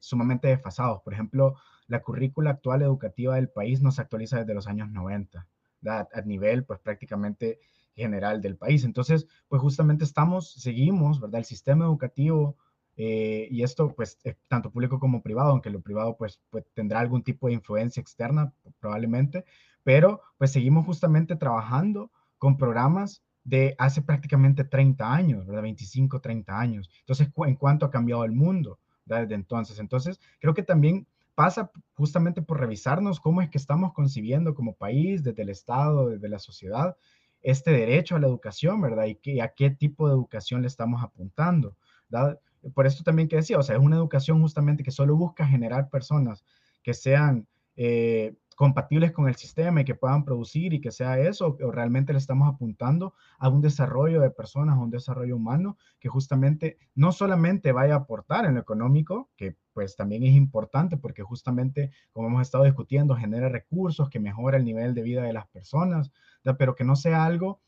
[0.00, 1.02] sumamente desfasados.
[1.02, 1.56] Por ejemplo,
[1.88, 5.46] la currícula actual educativa del país no se actualiza desde los años 90,
[5.86, 7.58] a nivel pues prácticamente
[7.96, 8.84] general del país.
[8.84, 11.40] Entonces, pues justamente estamos, seguimos, ¿verdad?
[11.40, 12.56] El sistema educativo
[12.96, 14.18] eh, y esto pues
[14.48, 18.52] tanto público como privado, aunque lo privado pues, pues tendrá algún tipo de influencia externa
[18.80, 19.44] probablemente,
[19.82, 25.62] pero pues seguimos justamente trabajando con programas de hace prácticamente 30 años, ¿verdad?
[25.62, 26.90] 25, 30 años.
[27.00, 29.78] Entonces, ¿en cuánto ha cambiado el mundo desde entonces?
[29.78, 31.06] Entonces, creo que también
[31.38, 36.28] pasa justamente por revisarnos cómo es que estamos concibiendo como país, desde el Estado, desde
[36.28, 36.96] la sociedad,
[37.42, 39.04] este derecho a la educación, ¿verdad?
[39.22, 41.76] Y a qué tipo de educación le estamos apuntando,
[42.08, 42.40] ¿verdad?
[42.74, 45.90] Por esto también que decía, o sea, es una educación justamente que solo busca generar
[45.90, 46.44] personas
[46.82, 51.56] que sean eh, compatibles con el sistema y que puedan producir y que sea eso,
[51.62, 56.08] o realmente le estamos apuntando a un desarrollo de personas, a un desarrollo humano que
[56.08, 61.22] justamente no solamente vaya a aportar en lo económico, que pues también es importante porque
[61.22, 65.46] justamente, como hemos estado discutiendo, genera recursos que mejora el nivel de vida de las
[65.46, 66.10] personas,
[66.58, 67.60] pero que no sea algo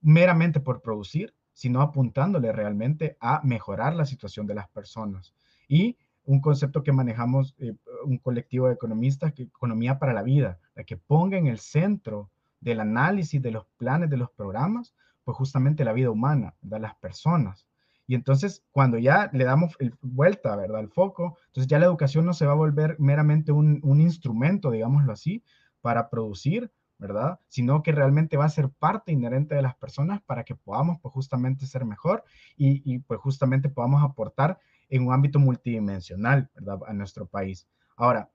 [0.00, 5.34] meramente por producir, sino apuntándole realmente a mejorar la situación de las personas.
[5.68, 10.58] Y un concepto que manejamos eh, un colectivo de economistas, que economía para la vida,
[10.74, 14.94] la que ponga en el centro del análisis de los planes, de los programas,
[15.24, 17.66] pues justamente la vida humana, de las personas.
[18.06, 22.34] Y entonces, cuando ya le damos vuelta, ¿verdad?, al foco, entonces ya la educación no
[22.34, 25.44] se va a volver meramente un, un instrumento, digámoslo así,
[25.80, 27.38] para producir, ¿verdad?
[27.48, 31.14] Sino que realmente va a ser parte inherente de las personas para que podamos, pues
[31.14, 32.24] justamente ser mejor
[32.56, 34.58] y, y pues justamente podamos aportar
[34.90, 36.80] en un ámbito multidimensional, ¿verdad?
[36.86, 37.66] A nuestro país.
[37.96, 38.30] Ahora,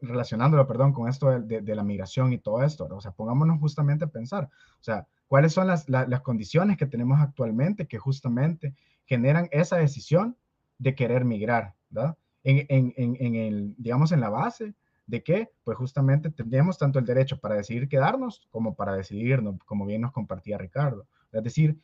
[0.00, 4.08] relacionándolo, perdón, con esto de, la migración y todo esto, o sea, pongámonos justamente a
[4.08, 4.44] pensar,
[4.80, 5.86] o sea, cuáles son las,
[6.22, 10.36] condiciones que tenemos actualmente que justamente generan esa decisión
[10.78, 12.16] de querer migrar, ¿verdad?
[12.44, 14.74] En, en, el, digamos, en la base
[15.06, 19.86] de que, pues justamente tendríamos tanto el derecho para decidir quedarnos como para decidirnos, como
[19.86, 21.06] bien nos compartía Ricardo.
[21.32, 21.78] Es decir,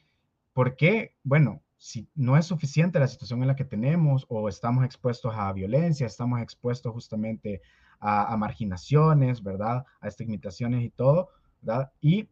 [0.53, 1.15] ¿por qué?
[1.23, 5.53] Bueno, si no es suficiente la situación en la que tenemos o estamos expuestos a
[5.53, 7.61] violencia, estamos expuestos justamente
[8.01, 9.85] a, marginaciones, ¿verdad?
[10.01, 11.29] A estigmatizaciones y todo,
[11.61, 11.93] ¿verdad?
[12.01, 12.31] Y,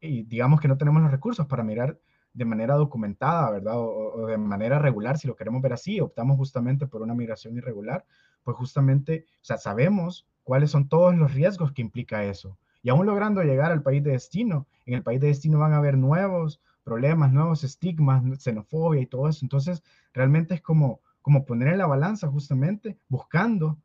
[0.00, 1.98] digamos que no tenemos los recursos para mirar
[2.32, 3.74] de manera documentada, ¿verdad?
[3.76, 8.06] O, de manera regular, si lo queremos ver así, optamos justamente por una migración irregular,
[8.44, 12.56] pues justamente, o sea, sabemos cuáles son todos los riesgos que implica eso.
[12.84, 15.78] Y aún logrando llegar al país de destino, en el país de destino van a
[15.78, 19.44] haber nuevos problemas, nuevos estigmas, xenofobia y todo eso.
[19.44, 19.82] Entonces,
[20.14, 23.76] realmente es como, como poner en la balanza justamente buscando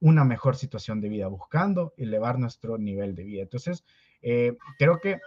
[0.00, 3.42] una mejor situación de vida, buscando elevar nuestro nivel de vida.
[3.42, 3.84] Entonces,
[4.20, 5.20] eh, creo que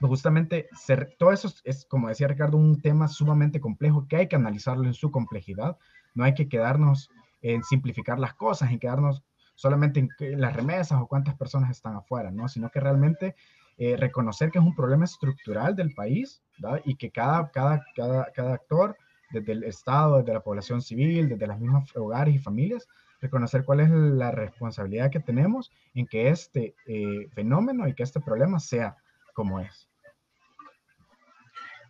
[0.00, 4.36] justamente ser, todo eso es, como decía Ricardo, un tema sumamente complejo que hay que
[4.36, 5.78] analizarlo en su complejidad.
[6.14, 7.08] No hay que quedarnos
[7.40, 9.22] en simplificar las cosas, en quedarnos
[9.54, 12.48] solamente en, las remesas o cuántas personas están afuera, ¿no?
[12.48, 13.34] Sino que realmente
[13.78, 16.42] eh, reconocer que es un problema estructural del país
[16.84, 18.96] y que cada, cada, cada, cada actor,
[19.30, 22.88] desde el Estado, desde la población civil, desde las mismas hogares y familias,
[23.20, 28.20] reconocer cuál es la responsabilidad que tenemos en que este eh, fenómeno y que este
[28.20, 28.96] problema sea
[29.34, 29.88] como es.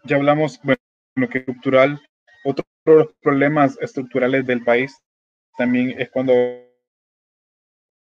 [0.05, 0.79] Ya hablamos, bueno,
[1.31, 2.01] que estructural,
[2.45, 4.99] otro de los problemas estructurales del país
[5.57, 6.33] también es cuando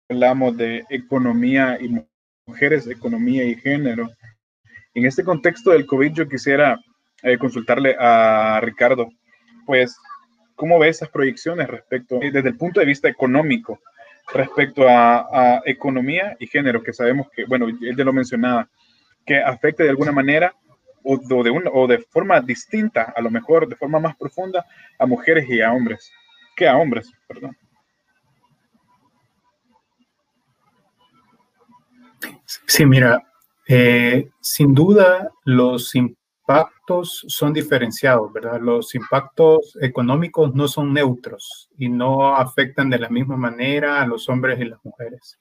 [0.09, 2.07] hablamos de economía y
[2.47, 4.11] mujeres, economía y género.
[4.95, 6.79] En este contexto del COVID, yo quisiera
[7.23, 9.09] eh, consultarle a Ricardo,
[9.65, 9.97] pues,
[10.55, 13.81] ¿cómo ve esas proyecciones respecto, eh, desde el punto de vista económico,
[14.35, 18.69] respecto a, economía y género, que sabemos que, bueno, él ya lo mencionaba,
[19.25, 20.55] que afecte de alguna manera
[21.05, 24.65] o de, una, o de forma distinta, a lo mejor de forma más profunda,
[24.99, 26.13] a mujeres y a hombres,
[26.55, 27.57] que a hombres, perdón.
[32.67, 33.23] Sí, mira,
[33.75, 38.61] eh, sin duda los impactos son diferenciados, ¿verdad?
[38.61, 44.29] Los impactos económicos no son neutros y no afectan de la misma manera a los
[44.29, 45.39] hombres y las mujeres.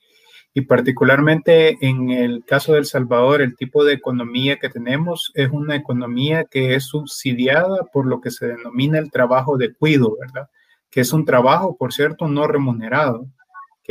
[0.54, 5.50] Y particularmente en el caso de El Salvador, el tipo de economía que tenemos es
[5.52, 10.50] una economía que es subsidiada por lo que se denomina el trabajo de cuido, ¿verdad?
[10.90, 13.28] Que es un trabajo, por cierto, no remunerado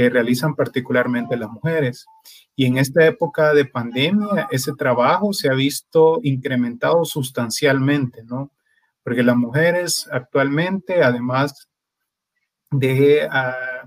[0.00, 2.06] que realizan particularmente las mujeres.
[2.56, 8.50] Y en esta época de pandemia, ese trabajo se ha visto incrementado sustancialmente, ¿no?
[9.02, 11.68] Porque las mujeres actualmente, además
[12.70, 13.84] de ah,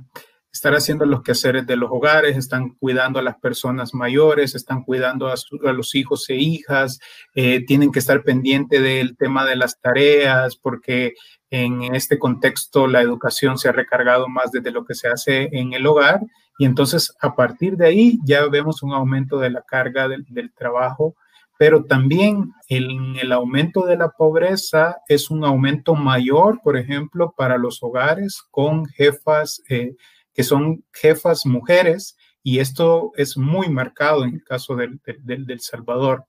[0.51, 5.29] estar haciendo los quehaceres de los hogares, están cuidando a las personas mayores, están cuidando
[5.29, 5.35] a,
[5.73, 6.99] los hijos e hijas,
[7.33, 11.13] eh, tienen que estar pendiente del tema de las tareas, porque
[11.53, 15.73] en este contexto la educación se ha recargado más desde lo que se hace en
[15.73, 16.21] el hogar
[16.57, 21.15] y entonces a partir de ahí ya vemos un aumento de la carga del, trabajo,
[21.59, 27.57] pero también el, el, aumento de la pobreza es un aumento mayor, por ejemplo, para
[27.59, 29.95] los hogares con jefas eh,
[30.33, 36.25] que son jefas mujeres y esto es muy marcado en el caso del, del, Salvador.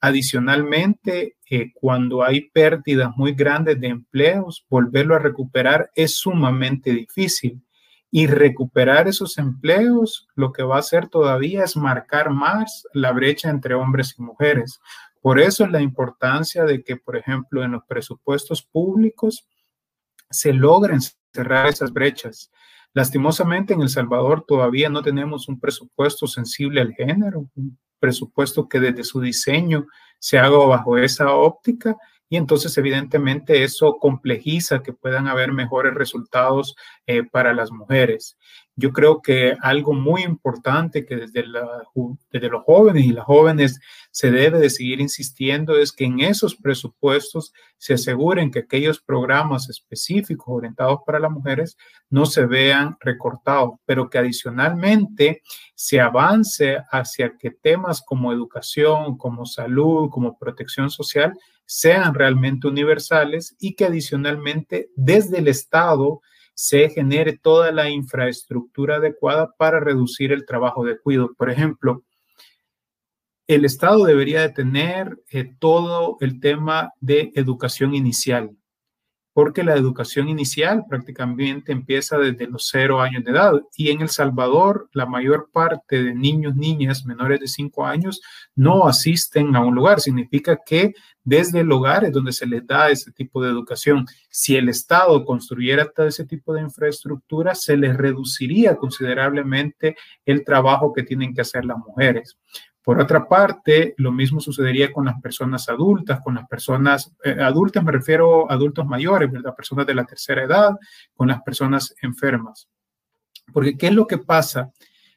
[0.00, 7.62] Adicionalmente, eh, cuando hay pérdidas muy grandes de empleos, volverlo a recuperar es sumamente difícil.
[8.10, 13.50] Y recuperar esos empleos lo que va a hacer todavía es marcar más la brecha
[13.50, 14.80] entre hombres y mujeres.
[15.20, 19.48] Por eso es la importancia de que, por ejemplo, en los presupuestos públicos
[20.30, 21.00] se logren
[21.32, 22.52] cerrar esas brechas.
[22.92, 28.78] Lastimosamente en El Salvador todavía no tenemos un presupuesto sensible al género, un presupuesto que
[28.78, 29.86] desde su diseño
[30.24, 31.98] se haga bajo esa óptica
[32.30, 36.74] y entonces evidentemente eso complejiza que puedan haber mejores resultados
[37.06, 38.38] eh, para las mujeres.
[38.76, 43.78] Yo creo que algo muy importante que desde, los jóvenes y las jóvenes
[44.10, 49.70] se debe de seguir insistiendo es que en esos presupuestos se aseguren que aquellos programas
[49.70, 51.76] específicos orientados para las mujeres
[52.10, 55.42] no se vean recortados, pero que adicionalmente
[55.76, 61.32] se avance hacia que temas como educación, como salud, como protección social
[61.66, 66.20] sean realmente universales y que adicionalmente desde el Estado
[66.54, 71.34] se genere toda la infraestructura adecuada para reducir el trabajo de cuidado.
[71.36, 72.04] Por ejemplo,
[73.46, 78.56] el Estado debería de tener eh, todo el tema de educación inicial
[79.34, 83.52] porque la educación inicial prácticamente empieza desde los cero años de edad.
[83.76, 88.22] Y en El Salvador, la mayor parte de niños, niñas menores de cinco años
[88.54, 90.00] no asisten a un lugar.
[90.00, 94.06] Significa que desde el hogar es donde se les da ese tipo de educación.
[94.30, 100.92] Si el Estado construyera todo ese tipo de infraestructura, se les reduciría considerablemente el trabajo
[100.92, 102.38] que tienen que hacer las mujeres.
[102.84, 107.82] Por otra parte, lo mismo sucedería con las personas adultas, con las personas eh, adultas,
[107.82, 109.56] me refiero a adultos mayores, ¿verdad?
[109.56, 110.78] Personas de la tercera edad,
[111.14, 112.68] con las personas enfermas.
[113.54, 114.70] Porque, ¿qué es lo que pasa?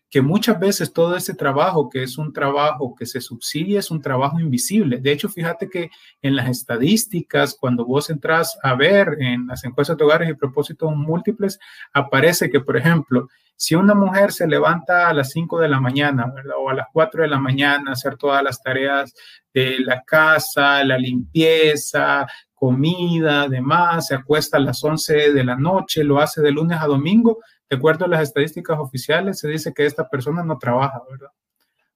[0.09, 4.01] Que muchas veces todo ese trabajo, que es un trabajo que se subsidia, es un
[4.01, 4.99] trabajo invisible.
[4.99, 5.89] De hecho, fíjate que
[6.21, 10.95] en las estadísticas, cuando vos entras a ver en las encuestas de hogares y propósitos
[10.95, 11.59] múltiples,
[11.93, 13.27] aparece que, por ejemplo,
[13.59, 17.23] si una mujer se levanta a las 5 de la mañana o a las 4
[17.23, 19.13] de la mañana a hacer todas las tareas
[19.51, 26.03] de la casa, la limpieza, comida, demás, se acuesta a las 11 de la noche,
[26.03, 27.39] lo hace de lunes a domingo,
[27.69, 31.31] de acuerdo a las estadísticas oficiales, se dice que esta persona no trabaja, ¿verdad?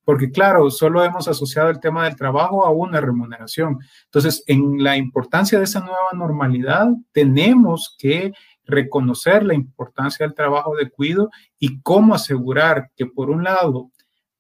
[0.04, 3.78] Porque claro, solo hemos asociado el tema del trabajo a una remuneración.
[4.06, 8.34] Entonces, en la importancia de esa nueva normalidad, tenemos que
[8.66, 13.92] reconocer la importancia del trabajo de cuidado y cómo asegurar que, por un lado,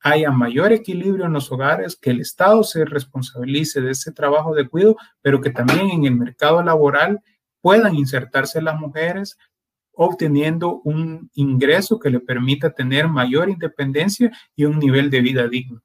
[0.01, 4.67] haya mayor equilibrio en los hogares, que el Estado se responsabilice de ese trabajo de
[4.67, 7.21] cuidado, pero que también en el mercado laboral
[7.61, 9.38] puedan insertarse las mujeres
[9.94, 15.82] obteniendo un ingreso que le permita tener mayor independencia y un nivel de vida digno.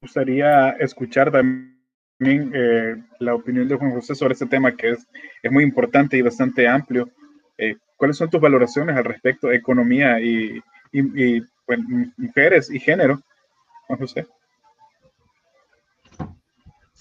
[0.00, 5.06] Me gustaría escuchar también eh, la opinión de Juan José sobre este tema que es,
[5.42, 7.10] es muy importante y bastante amplio.
[7.58, 10.60] Eh, ¿Cuáles son tus valoraciones al respecto de economía y,
[10.92, 11.78] y, pues,
[12.16, 13.20] mujeres y género,
[13.86, 14.26] Juan José?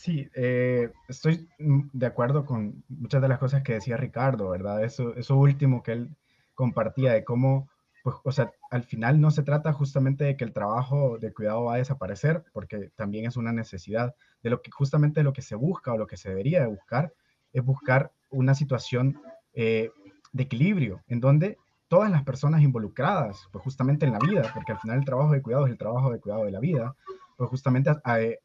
[0.02, 4.84] Sí, eh, estoy de acuerdo con muchas de las cosas que decía Ricardo, ¿verdad?
[4.84, 6.16] Eso, eso último que él
[6.56, 7.70] compartía de cómo,
[8.04, 11.66] pues, o sea, al final no se trata justamente de que el trabajo de cuidado
[11.66, 15.54] va a desaparecer, porque también es una necesidad, de lo que justamente lo que se
[15.54, 17.14] busca o lo que se debería de buscar
[17.54, 19.22] es buscar una situación
[19.54, 19.92] eh,
[20.34, 24.80] de equilibrio, en donde todas las personas involucradas, pues justamente en la vida, porque al
[24.80, 26.96] final el trabajo de cuidado es el trabajo de cuidado de la vida,
[27.42, 27.90] pues justamente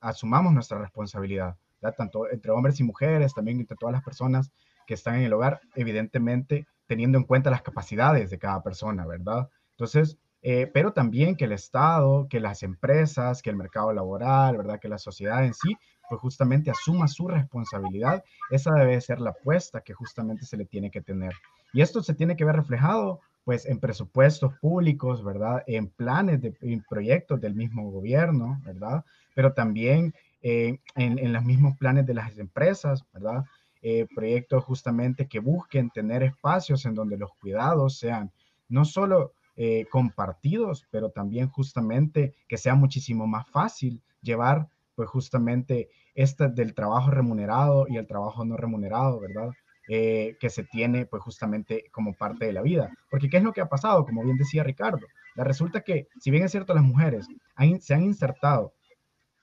[0.00, 1.54] asumamos nuestra responsabilidad,
[1.98, 4.50] tanto entre hombres y mujeres, también entre todas las personas
[4.86, 9.50] que están en el hogar, evidentemente teniendo en cuenta las capacidades de cada persona, ¿verdad?
[9.72, 14.80] Entonces, eh, pero también que el Estado, que las empresas, que el mercado laboral, ¿verdad?
[14.80, 15.76] Que la sociedad en sí,
[16.08, 18.24] pues justamente asuma su responsabilidad.
[18.50, 21.34] Esa debe ser la apuesta que justamente se le tiene que tener.
[21.74, 25.62] Y esto se tiene que ver reflejado pues en presupuestos públicos, ¿verdad?
[25.68, 29.04] En planes de en proyectos del mismo gobierno, ¿verdad?
[29.36, 33.44] Pero también eh, en, en, los mismos planes de las empresas, ¿verdad?
[33.82, 38.32] Eh, proyectos justamente que busquen tener espacios en donde los cuidados sean
[38.68, 44.66] no solo eh, compartidos, pero también justamente que sea muchísimo más fácil llevar
[44.96, 49.50] pues justamente este del trabajo remunerado y el trabajo no remunerado, ¿verdad?
[49.88, 52.90] Eh, que se tiene pues justamente como parte de la vida.
[53.08, 54.04] Porque ¿qué es lo que ha pasado?
[54.04, 55.06] Como bien decía Ricardo,
[55.36, 57.28] la resulta que si bien es cierto las mujeres
[57.78, 58.72] se han insertado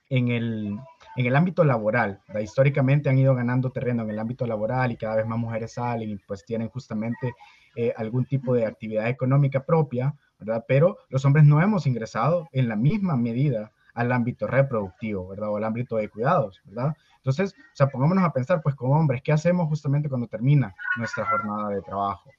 [0.09, 0.77] en el,
[1.15, 5.15] en el ámbito laboral, históricamente han ido ganando terreno en el ámbito laboral y cada
[5.15, 7.33] vez más mujeres salen y pues tienen justamente
[7.75, 10.65] eh, algún tipo de actividad económica propia, ¿verdad?
[10.67, 15.49] Pero los hombres no hemos ingresado en la misma medida al ámbito reproductivo, ¿verdad?
[15.49, 16.95] O al ámbito de cuidados, ¿verdad?
[17.17, 21.25] Entonces, o sea, pongámonos a pensar, pues como hombres, ¿qué hacemos justamente cuando termina nuestra
[21.25, 22.29] jornada de trabajo?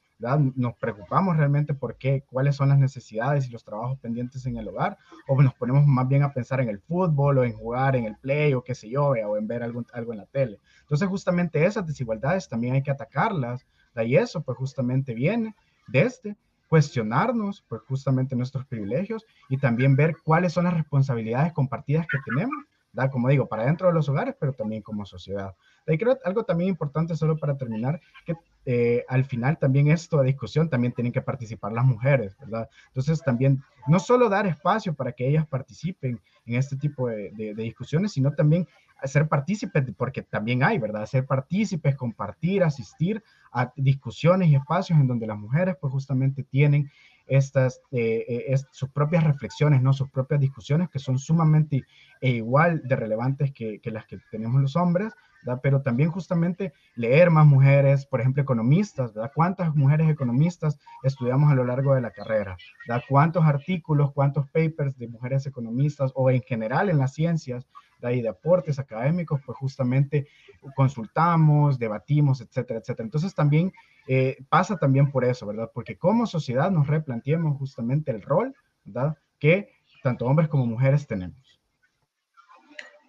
[0.55, 4.67] ¿Nos preocupamos realmente por qué, cuáles son las necesidades y los trabajos pendientes en el
[4.67, 4.97] hogar?
[5.27, 8.15] ¿O nos ponemos más bien a pensar en el fútbol o en jugar en el
[8.15, 10.59] play o qué sé yo, o en ver algo, algo en la tele?
[10.81, 13.65] Entonces, justamente esas desigualdades también hay que atacarlas,
[14.03, 15.55] y eso pues justamente viene
[15.87, 16.35] desde
[16.67, 22.55] cuestionarnos pues justamente nuestros privilegios y también ver cuáles son las responsabilidades compartidas que tenemos,
[22.91, 23.11] ¿verdad?
[23.11, 25.53] Como digo, para dentro de los hogares, pero también como sociedad.
[25.87, 28.35] Y creo algo también importante, solo para terminar, que
[28.65, 32.67] eh, al final también esto de discusión también tienen que participar las mujeres, ¿verdad?
[32.87, 37.53] Entonces también no solo dar espacio para que ellas participen en este tipo de, de,
[37.53, 38.67] de discusiones, sino también
[39.03, 41.05] ser partícipes, porque también hay, ¿verdad?
[41.05, 46.89] Ser partícipes, compartir, asistir a discusiones y espacios en donde las mujeres pues justamente tienen
[47.27, 49.93] estas, eh, eh, sus propias reflexiones, ¿no?
[49.93, 51.83] Sus propias discusiones que son sumamente
[52.21, 55.13] e igual de relevantes que, que las que tenemos los hombres,
[55.61, 59.31] pero también justamente leer más mujeres, por ejemplo, economistas, ¿verdad?
[59.33, 62.57] ¿Cuántas mujeres economistas estudiamos a lo largo de la carrera?
[62.87, 63.03] ¿verdad?
[63.07, 67.67] ¿Cuántos artículos, cuántos papers de mujeres economistas o en general en las ciencias
[67.99, 70.27] de aportes académicos, pues justamente
[70.75, 73.05] consultamos, debatimos, etcétera, etcétera.
[73.05, 73.73] Entonces también
[74.07, 75.71] eh, pasa también por eso, ¿verdad?
[75.73, 79.17] Porque como sociedad nos replanteamos justamente el rol, ¿verdad?
[79.39, 79.69] Que
[80.03, 81.59] tanto hombres como mujeres tenemos.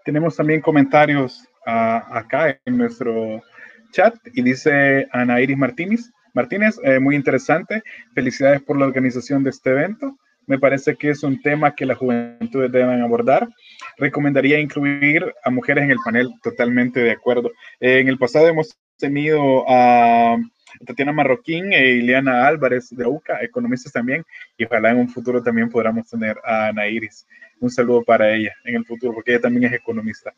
[0.05, 3.43] Tenemos también comentarios acá en nuestro
[3.91, 6.13] chat y dice Ana Iris Martínez.
[6.33, 7.83] Martínez, eh, muy interesante.
[8.15, 10.17] Felicidades por la organización de este evento.
[10.47, 13.49] Me parece que es un tema que las juventudes deben abordar.
[13.97, 17.51] Recomendaría incluir a mujeres en el panel, totalmente de acuerdo.
[17.81, 20.37] Eh, en el pasado hemos tenido a
[20.85, 24.25] Tatiana Marroquín e Ileana Álvarez de UCA, economistas también,
[24.57, 27.27] y ojalá en un futuro también podamos tener a Ana Iris.
[27.59, 30.35] Un saludo para ella en el futuro, porque ella también es economista.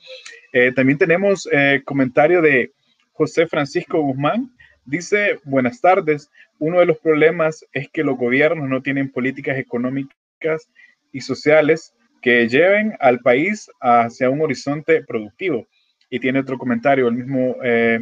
[0.53, 2.73] Eh, también tenemos eh, comentario de
[3.13, 4.53] José Francisco Guzmán.
[4.85, 10.71] Dice, buenas tardes, uno de los problemas es que los gobiernos no tienen políticas económicas
[11.13, 15.67] y sociales que lleven al país hacia un horizonte productivo.
[16.11, 18.01] Y tiene otro comentario, el mismo eh,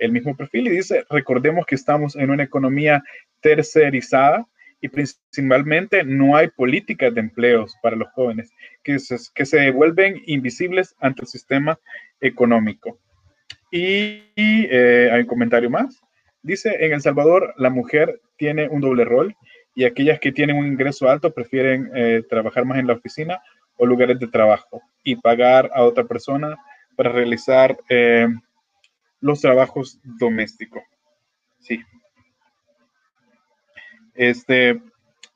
[0.00, 3.04] el mismo perfil y dice, recordemos que estamos en una economía
[3.40, 4.46] tercerizada
[4.80, 8.50] y principalmente no hay políticas de empleos para los jóvenes
[8.82, 11.78] que se, que se vuelven invisibles ante el sistema
[12.20, 12.98] económico.
[13.70, 16.00] Y, eh, hay un comentario más.
[16.42, 19.36] Dice, en El Salvador la mujer tiene un doble rol
[19.74, 23.40] y aquellas que tienen un ingreso alto prefieren eh, trabajar más en la oficina
[23.76, 26.56] o lugares de trabajo y pagar a otra persona
[26.96, 28.28] para realizar eh,
[29.20, 30.82] los trabajos domésticos.
[31.60, 31.80] Sí.
[34.14, 34.80] Este,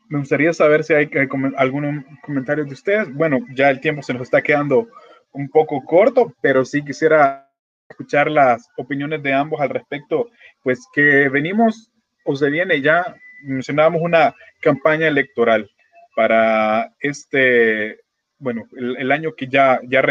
[0.08, 1.08] me gustaría saber si hay,
[1.56, 3.12] algún comentario de ustedes.
[3.14, 4.88] Bueno, ya el tiempo se nos está quedando
[5.32, 7.50] un poco corto, pero sí quisiera
[7.88, 10.30] escuchar las opiniones de ambos al respecto,
[10.62, 11.90] pues que venimos
[12.24, 15.70] o se viene ya, mencionábamos una campaña electoral
[16.16, 18.00] para este,
[18.38, 20.02] bueno, el, año que ya, ya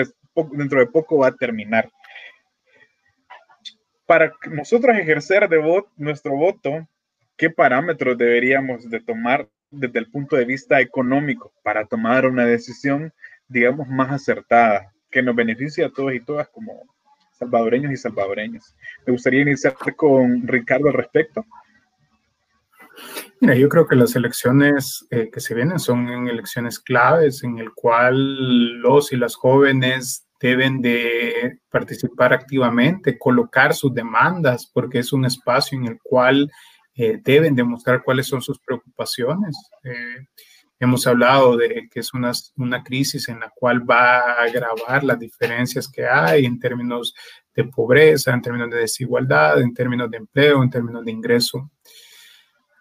[0.52, 1.90] dentro de poco va a terminar
[4.06, 6.88] para nosotros ejercer de nuestro voto,
[7.38, 13.14] ¿qué parámetros deberíamos de tomar desde el punto de vista económico para tomar una decisión,
[13.48, 16.84] digamos, más acertada, que nos beneficie a todos y todas como
[17.32, 18.76] salvadoreños y salvadoreñas?
[19.06, 21.46] Me gustaría iniciar con Ricardo al respecto.
[23.44, 27.74] Mira, yo creo que las elecciones eh, que se vienen son elecciones claves en el
[27.74, 35.26] cual los y las jóvenes deben de participar activamente, colocar sus demandas, porque es un
[35.26, 36.50] espacio en el cual
[36.96, 39.58] eh, deben demostrar cuáles son sus preocupaciones.
[39.84, 40.26] Eh,
[40.80, 45.20] hemos hablado de que es una, una crisis en la cual va a agravar las
[45.20, 47.14] diferencias que hay en términos
[47.54, 51.70] de pobreza, en términos de desigualdad, en términos de empleo, en términos de ingreso.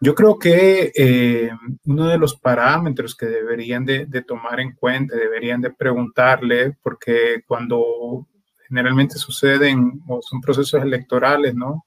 [0.05, 1.53] Yo creo que eh,
[1.85, 8.27] uno de los parámetros que deberían de, tomar en cuenta, deberían de preguntarle, porque cuando
[8.67, 11.87] generalmente suceden o son procesos electorales, ¿no?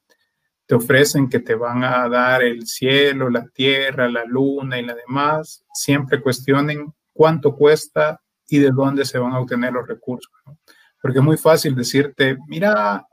[0.66, 4.96] Te ofrecen que te van a dar el cielo, la tierra, la luna y la
[4.96, 10.58] demás, siempre cuestionen cuánto cuesta y de dónde se van a obtener los recursos, ¿no?
[11.02, 13.06] Porque es muy fácil decirte, mira,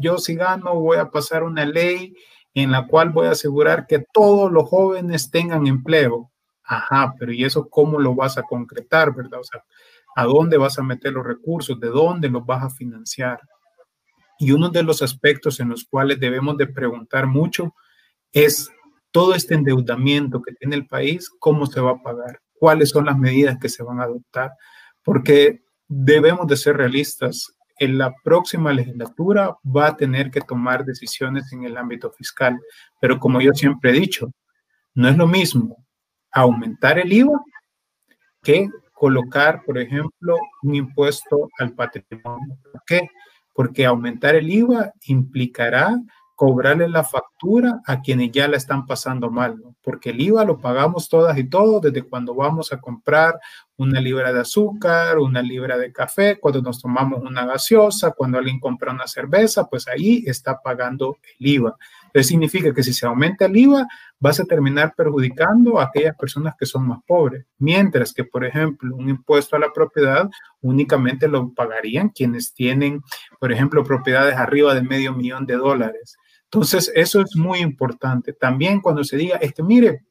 [0.00, 2.16] yo si gano voy a pasar una ley
[2.54, 6.30] en la cual voy a asegurar que todos los jóvenes tengan empleo.
[6.62, 9.40] Ajá, pero ¿y eso cómo lo vas a concretar, verdad?
[9.40, 9.62] O sea,
[10.16, 11.78] ¿a dónde vas a meter los recursos?
[11.78, 13.40] ¿De dónde los vas a financiar?
[14.38, 17.74] Y uno de los aspectos en los cuales debemos de preguntar mucho
[18.32, 18.70] es
[19.10, 23.16] todo este endeudamiento que tiene el país, cómo se va a pagar, cuáles son las
[23.16, 24.52] medidas que se van a adoptar,
[25.04, 27.54] porque debemos de ser realistas.
[27.78, 32.60] En la próxima legislatura va a tener que tomar decisiones en el ámbito fiscal,
[33.00, 34.30] pero como yo siempre he dicho,
[34.94, 35.84] no es lo mismo
[36.30, 37.40] aumentar el IVA
[38.42, 42.58] que colocar, por ejemplo, un impuesto al patrimonio.
[42.72, 43.08] ¿Por qué?
[43.52, 45.96] Porque aumentar el IVA implicará
[46.34, 51.08] cobrarle la factura a quienes ya la están pasando mal, porque el IVA lo pagamos
[51.08, 53.38] todas y todos desde cuando vamos a comprar
[53.76, 58.60] una libra de azúcar, una libra de café, cuando nos tomamos una gaseosa, cuando alguien
[58.60, 61.76] compra una cerveza, pues ahí está pagando el IVA.
[62.12, 63.86] Eso significa que si se aumenta el IVA,
[64.20, 68.94] vas a terminar perjudicando a aquellas personas que son más pobres, mientras que, por ejemplo,
[68.94, 70.30] un impuesto a la propiedad
[70.60, 73.02] únicamente lo pagarían quienes tienen,
[73.40, 76.16] por ejemplo, propiedades arriba de medio millón de dólares.
[76.44, 78.32] Entonces, eso es muy importante.
[78.32, 80.04] También cuando se diga, este, mire,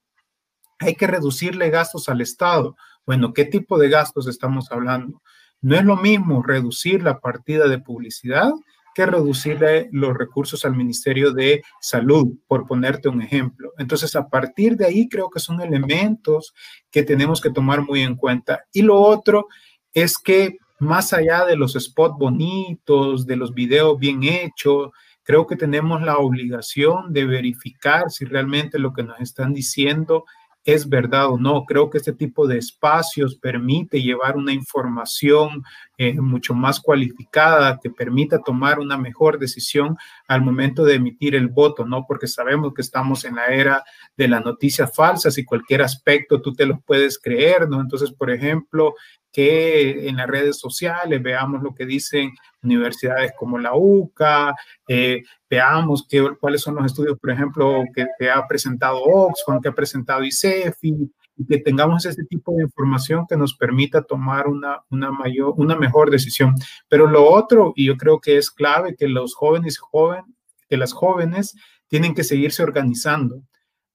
[0.79, 2.75] hay que reducirle gastos al Estado.
[3.05, 5.21] Bueno, ¿qué tipo de gastos estamos hablando?
[5.61, 8.51] No es lo mismo reducir la partida de publicidad
[8.93, 13.71] que reducirle los recursos al Ministerio de Salud, por ponerte un ejemplo.
[13.77, 16.53] Entonces, a partir de ahí creo que son elementos
[16.91, 18.65] que tenemos que tomar muy en cuenta.
[18.71, 19.47] Y lo otro
[19.93, 24.91] es que más allá de los spots bonitos, de los videos bien hechos,
[25.23, 30.25] creo que tenemos la obligación de verificar si realmente lo que nos están diciendo
[30.65, 31.65] es verdad o no.
[31.65, 35.63] Creo que este tipo de espacios permite llevar una información
[35.97, 39.97] eh, mucho más cualificada que permita tomar una mejor decisión
[40.33, 42.05] al momento de emitir el voto, ¿no?
[42.07, 43.83] Porque sabemos que estamos en la era
[44.17, 47.79] de las noticias falsas y cualquier aspecto tú te lo puedes creer, ¿no?
[47.79, 48.95] Entonces, por ejemplo,
[49.31, 52.31] que en las redes sociales veamos lo que dicen
[52.61, 54.53] universidades como la UCA,
[54.87, 59.73] eh, veamos qué, cuáles son los estudios, por ejemplo, que, ha presentado Oxfam, que ha
[59.73, 65.11] presentado ICEFI, y que tengamos este tipo de información que nos permita tomar una, una,
[65.11, 66.55] mayor, una mejor decisión.
[66.87, 70.23] Pero lo otro, y yo creo que es clave, que los jóvenes, joven,
[70.69, 71.55] que las jóvenes
[71.87, 73.43] tienen que seguirse organizando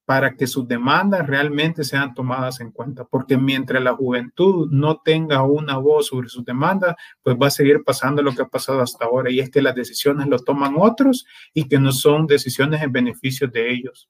[0.09, 5.43] para que sus demandas realmente sean tomadas en cuenta, porque mientras la juventud no tenga
[5.43, 9.05] una voz sobre sus demandas, pues va a seguir pasando lo que ha pasado hasta
[9.05, 12.91] ahora, y es que las decisiones lo toman otros y que no son decisiones en
[12.91, 14.09] beneficio de ellos.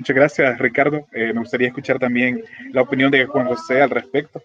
[0.00, 1.06] Muchas gracias, Ricardo.
[1.12, 4.42] Eh, me gustaría escuchar también la opinión de Juan José al respecto.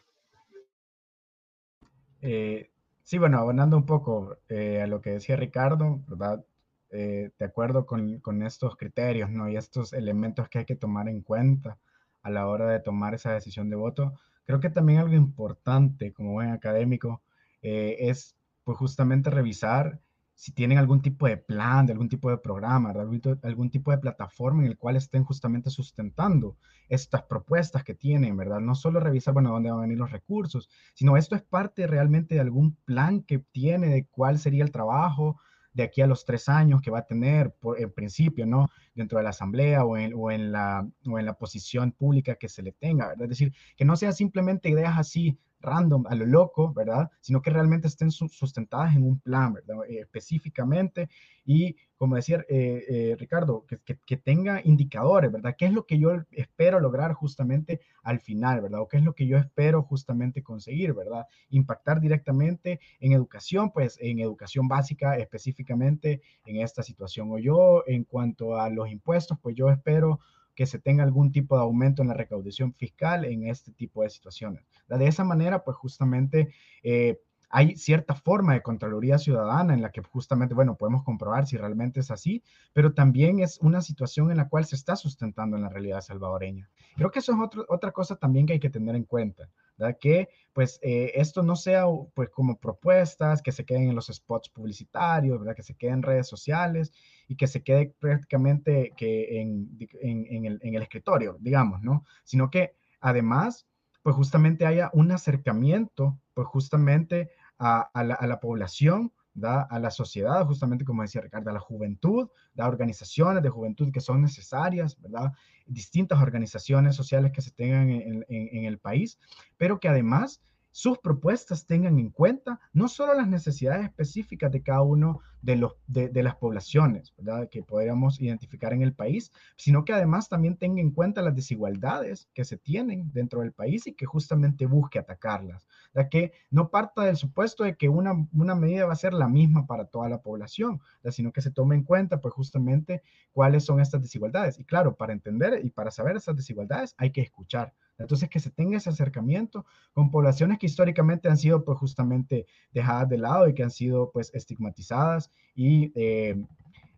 [2.19, 2.69] Eh,
[3.03, 6.43] sí, bueno, abonando un poco eh, a lo que decía Ricardo, ¿verdad?
[6.91, 9.49] de acuerdo con, con, estos criterios, ¿no?
[9.49, 11.77] Y estos elementos que hay que tomar en cuenta
[12.21, 14.13] a la hora de tomar esa decisión de voto,
[14.45, 17.21] creo que también algo importante como buen académico
[17.61, 19.99] es, pues, justamente revisar
[20.35, 23.97] si tienen algún tipo de plan, de algún tipo de programa, de algún, tipo de
[23.97, 26.57] plataforma en el cual estén justamente sustentando
[26.89, 28.59] estas propuestas que tienen, ¿verdad?
[28.59, 32.35] No solo revisar, bueno, dónde van a venir los recursos, sino esto es parte realmente
[32.35, 35.39] de algún plan que tiene de cuál sería el trabajo
[35.71, 38.69] de aquí a los tres años que va a tener, por, en principio, ¿no?
[38.93, 42.49] Dentro de la asamblea o en, o en, la, o en la posición pública que
[42.49, 43.13] se le tenga.
[43.13, 47.09] Es decir, que no sea simplemente ideas así random, a lo loco, ¿verdad?
[47.19, 49.77] Sino que realmente estén sustentadas en un plan, ¿verdad?
[49.89, 51.09] Eh, específicamente
[51.45, 55.55] y, como decía eh, eh, Ricardo, que, que, tenga indicadores, ¿verdad?
[55.57, 58.81] ¿Qué es lo que yo espero lograr justamente al final, ¿verdad?
[58.81, 61.25] O qué es lo que yo espero justamente conseguir, ¿verdad?
[61.49, 67.31] Impactar directamente en educación, pues en educación básica específicamente en esta situación.
[67.31, 70.19] O yo, en cuanto a los impuestos, pues yo espero
[70.55, 74.09] que se tenga algún tipo de aumento en la recaudación fiscal en este tipo de
[74.09, 74.63] situaciones.
[74.87, 76.53] De esa manera, pues justamente
[76.83, 77.19] eh,
[77.49, 81.99] hay cierta forma de Contraloría Ciudadana en la que justamente, bueno, podemos comprobar si realmente
[81.99, 85.69] es así, pero también es una situación en la cual se está sustentando en la
[85.69, 86.69] realidad salvadoreña.
[86.95, 89.97] Creo que eso es otra cosa también que hay que tener en cuenta, ¿verdad?
[89.99, 94.49] Que pues eh, esto no sea pues como propuestas que se queden en los spots
[94.49, 95.55] publicitarios, ¿verdad?
[95.55, 96.91] Que se queden en redes sociales
[97.27, 102.05] y que se quede prácticamente que en, en, el, en el escritorio, digamos, ¿no?
[102.23, 103.67] Sino que además
[104.05, 109.61] pues justamente haya un acercamiento, pues justamente a, la, a la, población, ¿da?
[109.61, 114.01] a la sociedad, justamente como decía Ricardo, a la juventud, da organizaciones de juventud que
[114.01, 115.31] son necesarias, ¿verdad?
[115.67, 119.19] Distintas organizaciones sociales que se tengan en, en, en el país,
[119.57, 120.41] pero que además
[120.75, 125.77] sus propuestas tengan en cuenta no solo las necesidades específicas de cada uno de, los,
[125.87, 127.47] de, las poblaciones ¿verdad?
[127.47, 132.27] que podríamos identificar en el país, sino que además también tenga en cuenta las desigualdades
[132.33, 135.65] que se tienen dentro del país y que justamente busque atacarlas.
[135.93, 139.29] Ya que no parta del supuesto de que una, una medida va a ser la
[139.29, 143.79] misma para toda la población, sino que se tome en cuenta pues justamente cuáles son
[143.79, 144.59] estas desigualdades.
[144.59, 147.73] Y claro, para entender y para saber esas desigualdades hay que escuchar.
[147.97, 153.09] Entonces, que se tenga ese acercamiento con poblaciones que históricamente han sido, pues, justamente dejadas
[153.09, 156.35] de lado y que han sido, pues, estigmatizadas y, eh,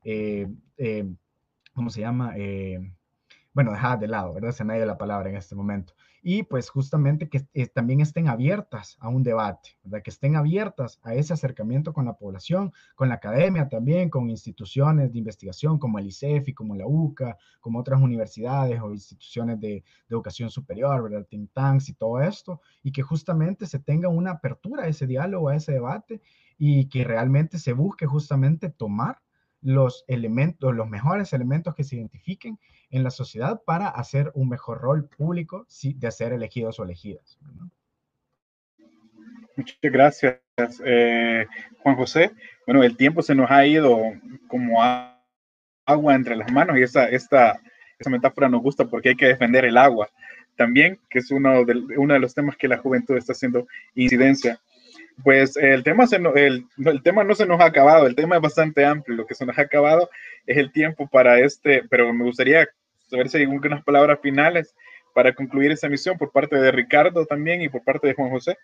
[0.04, 0.48] eh,
[0.78, 1.06] eh,
[1.74, 2.36] ¿cómo se llama?
[3.54, 4.52] bueno, dejadas de lado, ¿verdad?
[4.52, 5.96] Se me ha ido la palabra en este momento
[6.30, 10.04] y pues justamente que eh, también estén abiertas a un debate, ¿verdad?
[10.04, 15.14] que estén abiertas a ese acercamiento con la población, con la academia también, con instituciones
[15.14, 19.84] de investigación como el ICEFI, como la UCA, como otras universidades o instituciones de, de
[20.10, 21.26] educación superior, ¿verdad?
[21.30, 25.48] think tanks y todo esto, y que justamente se tenga una apertura a ese diálogo,
[25.48, 26.22] a ese debate
[26.58, 29.22] y que realmente se busque justamente tomar
[29.62, 32.60] los elementos, los mejores elementos que se identifiquen
[32.90, 37.38] en la sociedad para hacer un mejor rol público de ser elegidos o elegidas.
[39.56, 40.40] Muchas gracias,
[40.86, 41.46] eh,
[41.80, 42.32] Juan José.
[42.66, 44.00] Bueno, el tiempo se nos ha ido
[44.48, 44.82] como
[45.86, 47.60] agua entre las manos y esa, esta,
[47.98, 50.10] esa metáfora nos gusta porque hay que defender el agua
[50.56, 54.60] también, que es uno de, uno de los temas que la juventud está haciendo incidencia
[55.24, 58.42] pues el tema, no, el, el, tema no se nos ha acabado, el tema es
[58.42, 60.10] bastante amplio, lo que se nos ha acabado
[60.46, 62.68] es el tiempo para este, pero me gustaría
[63.10, 64.76] saber si hay algunas palabras finales
[65.14, 68.58] para concluir esa misión por parte de Ricardo también y por parte de Juan José.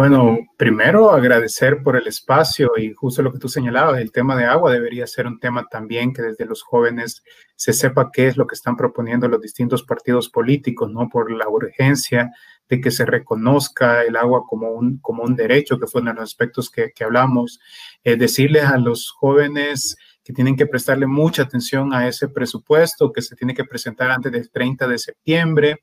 [0.00, 4.46] Bueno, primero agradecer por el espacio y justo lo que tú señalabas, el tema de
[4.46, 7.22] agua debería ser un tema también que desde los jóvenes
[7.54, 11.10] se sepa qué es lo que están proponiendo los distintos partidos políticos, ¿no?
[11.10, 12.30] Por la urgencia
[12.66, 16.20] de que se reconozca el agua como un, como un derecho, que fue uno de
[16.20, 17.60] los aspectos que, que hablamos.
[18.02, 23.20] Eh, decirles a los jóvenes que tienen que prestarle mucha atención a ese presupuesto que
[23.20, 25.82] se tiene que presentar antes del 30 de septiembre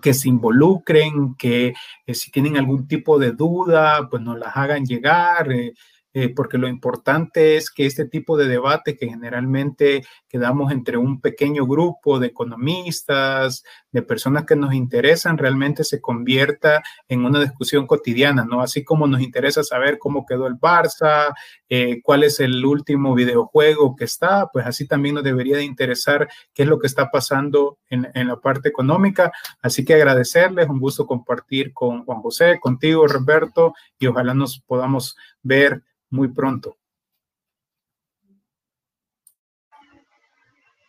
[0.00, 1.74] que se involucren, que
[2.06, 5.52] eh, si tienen algún tipo de duda, pues nos las hagan llegar.
[5.52, 5.74] Eh,
[6.14, 11.22] eh, porque lo importante es que este tipo de debate que generalmente quedamos entre un
[11.22, 17.86] pequeño grupo de economistas, de personas que nos interesan, realmente se convierta en una discusión
[17.86, 18.62] cotidiana, ¿no?
[18.62, 21.34] Así como nos interesa saber cómo quedó el Barça,
[21.68, 26.28] eh, cuál es el último videojuego que está, pues así también nos debería de interesar
[26.54, 29.30] qué es lo que está pasando en, en la parte económica.
[29.60, 35.16] Así que agradecerles, un gusto compartir con Juan José, contigo, Roberto, y ojalá nos podamos
[35.42, 36.76] ver muy pronto.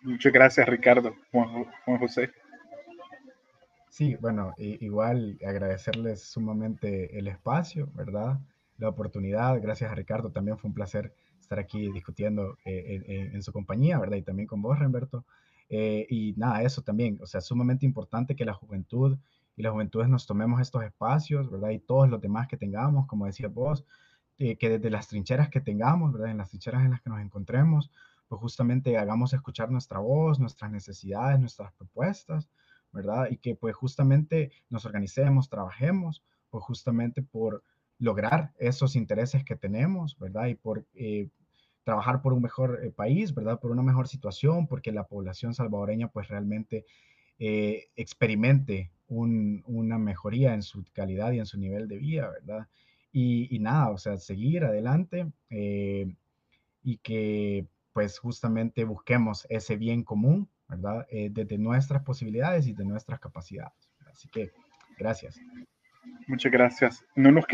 [0.04, 1.16] Muchas gracias, Ricardo.
[1.32, 1.66] Juan,
[1.98, 2.30] José.
[3.94, 8.40] Sí, bueno, igual agradecerles sumamente el espacio, ¿verdad?
[8.80, 9.62] La oportunidad.
[9.62, 10.32] Gracias a Ricardo.
[10.32, 14.18] También fue un placer estar aquí discutiendo eh, en, su compañía, ¿verdad?
[14.18, 15.26] Y también con vos, Remberto.
[15.70, 19.16] Eh, y nada, eso también, o sea, sumamente importante que la juventud
[19.56, 21.70] y las juventudes nos tomemos estos espacios, ¿verdad?
[21.70, 23.86] Y todos los demás que tengamos, como decía vos,
[24.40, 26.32] eh, que desde las trincheras que tengamos, ¿verdad?
[26.32, 27.92] En las trincheras en las que nos encontremos,
[28.28, 32.50] pues justamente hagamos escuchar nuestra voz, nuestras necesidades, nuestras propuestas,
[32.94, 33.28] ¿verdad?
[33.30, 37.64] Y que pues justamente nos organicemos, trabajemos, pues justamente por
[38.00, 40.48] lograr esos intereses que tenemos, ¿verdad?
[40.48, 41.30] Y por eh,
[41.84, 43.60] trabajar por un mejor eh, país, ¿verdad?
[43.60, 46.86] Por una mejor situación, porque la población salvadoreña pues realmente
[47.98, 52.68] experimente una mejoría en su calidad y en su nivel de vida, ¿verdad?
[53.12, 56.16] Y, nada, o sea, seguir adelante eh,
[56.82, 60.50] y que pues justamente busquemos ese bien común,
[61.10, 63.74] Eh, desde nuestras posibilidades y de nuestras capacidades.
[64.12, 64.52] Así que
[64.98, 65.40] gracias.
[66.28, 67.06] Muchas gracias.
[67.16, 67.46] No nos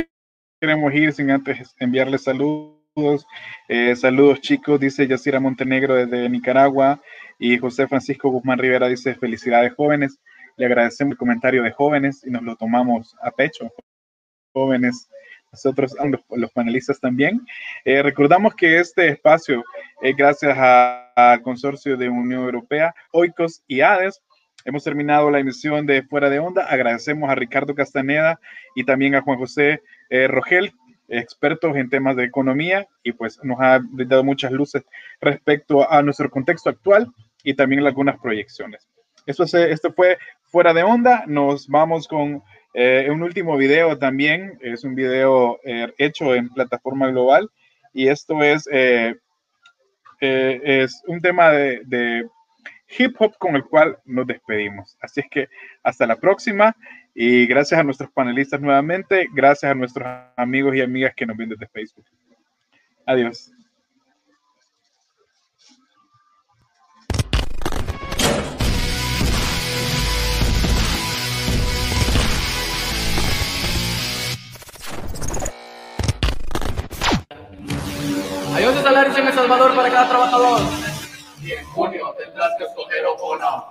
[0.59, 3.25] queremos ir sin antes enviarles saludos.
[3.67, 7.01] Eh, saludos chicos, dice Yacira Montenegro desde Nicaragua
[7.37, 10.19] y José Francisco Guzmán Rivera dice felicidades jóvenes.
[10.57, 13.71] Le agradecemos el comentario de jóvenes y nos lo tomamos a pecho.
[14.53, 15.09] Jóvenes
[15.51, 15.95] nosotros,
[16.29, 17.45] los, panelistas también.
[17.85, 19.63] Eh, recordamos que este espacio
[20.01, 24.21] es gracias al consorcio de Unión Europea, OICOS y ADES.
[24.65, 26.65] Hemos terminado la emisión de Fuera de Onda.
[26.65, 28.39] Agradecemos a Ricardo Castaneda
[28.75, 30.73] y también a Juan José eh, Rogel,
[31.07, 34.83] expertos en temas de economía, y pues nos ha dado muchas luces
[35.21, 37.07] respecto a nuestro contexto actual
[37.43, 38.87] y también algunas proyecciones.
[39.25, 41.23] Esto, esto fue Fuera de Onda.
[41.25, 42.43] Nos vamos con
[42.73, 47.49] eh, un último video también, es un video eh, hecho en plataforma global
[47.93, 49.15] y esto es, eh,
[50.19, 52.27] es un tema de,
[52.97, 54.97] hip hop con el cual nos despedimos.
[54.99, 55.47] Así es que
[55.83, 56.75] hasta la próxima
[57.13, 61.49] y gracias a nuestros panelistas nuevamente, gracias a nuestros amigos y amigas que nos ven
[61.49, 62.05] desde Facebook.
[63.05, 63.51] Adiós.
[78.89, 80.61] Salarios en El Salvador para cada trabajador.
[81.43, 83.63] Y en junio tendrás que escoger Opona.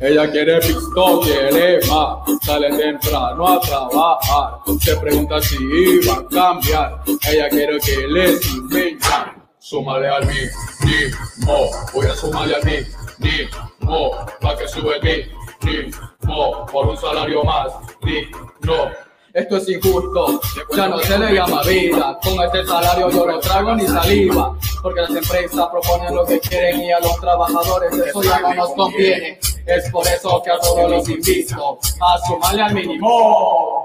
[0.00, 7.00] Ella quiere pisto, quiere más, sale temprano a trabajar, se pregunta si iba a cambiar,
[7.28, 9.42] ella quiere que le inventan.
[9.58, 10.38] Súmale al mí,
[10.84, 12.76] ni mo, voy a sumarle al mí,
[13.18, 13.48] ni
[13.80, 15.37] mo, pa' que sube el mí,
[15.68, 15.90] ni
[16.26, 17.72] mo, por un salario más,
[18.02, 18.22] ni
[18.66, 18.90] no.
[19.34, 20.40] Esto es injusto,
[20.74, 22.18] ya no se le llama vida.
[22.22, 24.56] Con este salario yo no trago ni saliva.
[24.82, 28.72] Porque las empresas proponen lo que quieren y a los trabajadores eso ya no nos
[28.72, 29.38] conviene.
[29.66, 33.77] Es por eso que a todos los invito a sumarle al mínimo.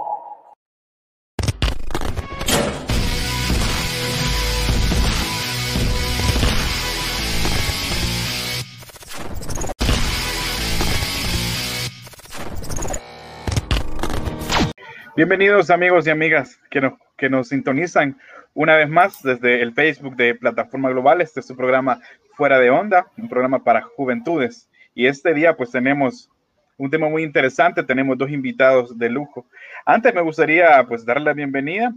[15.16, 18.18] Bienvenidos amigos y amigas que nos, que nos sintonizan
[18.56, 21.22] una vez más desde el Facebook de Plataforma Global.
[21.22, 22.02] Este es su programa
[22.36, 24.68] Fuera de Onda, un programa para juventudes.
[24.96, 26.32] Y este día pues tenemos
[26.78, 29.46] un tema muy interesante, tenemos dos invitados de lujo.
[29.86, 31.94] Antes me gustaría pues darle la bienvenida.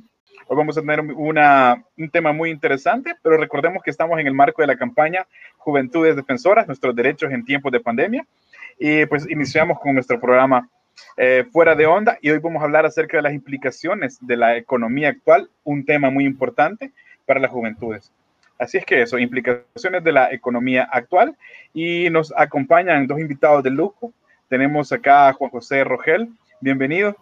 [0.47, 4.34] Hoy vamos a tener una, un tema muy interesante, pero recordemos que estamos en el
[4.34, 5.26] marco de la campaña
[5.56, 8.26] Juventudes Defensoras, nuestros derechos en tiempos de pandemia.
[8.78, 10.68] Y pues iniciamos con nuestro programa
[11.16, 14.56] eh, fuera de onda y hoy vamos a hablar acerca de las implicaciones de la
[14.56, 16.93] economía actual, un tema muy importante
[17.24, 18.12] para las juventudes.
[18.59, 21.36] Así es que eso, implicaciones de la economía actual
[21.74, 24.12] y nos acompañan dos invitados de lujo.
[24.48, 26.28] Tenemos acá a Juan José Rogel,
[26.60, 27.16] bienvenido.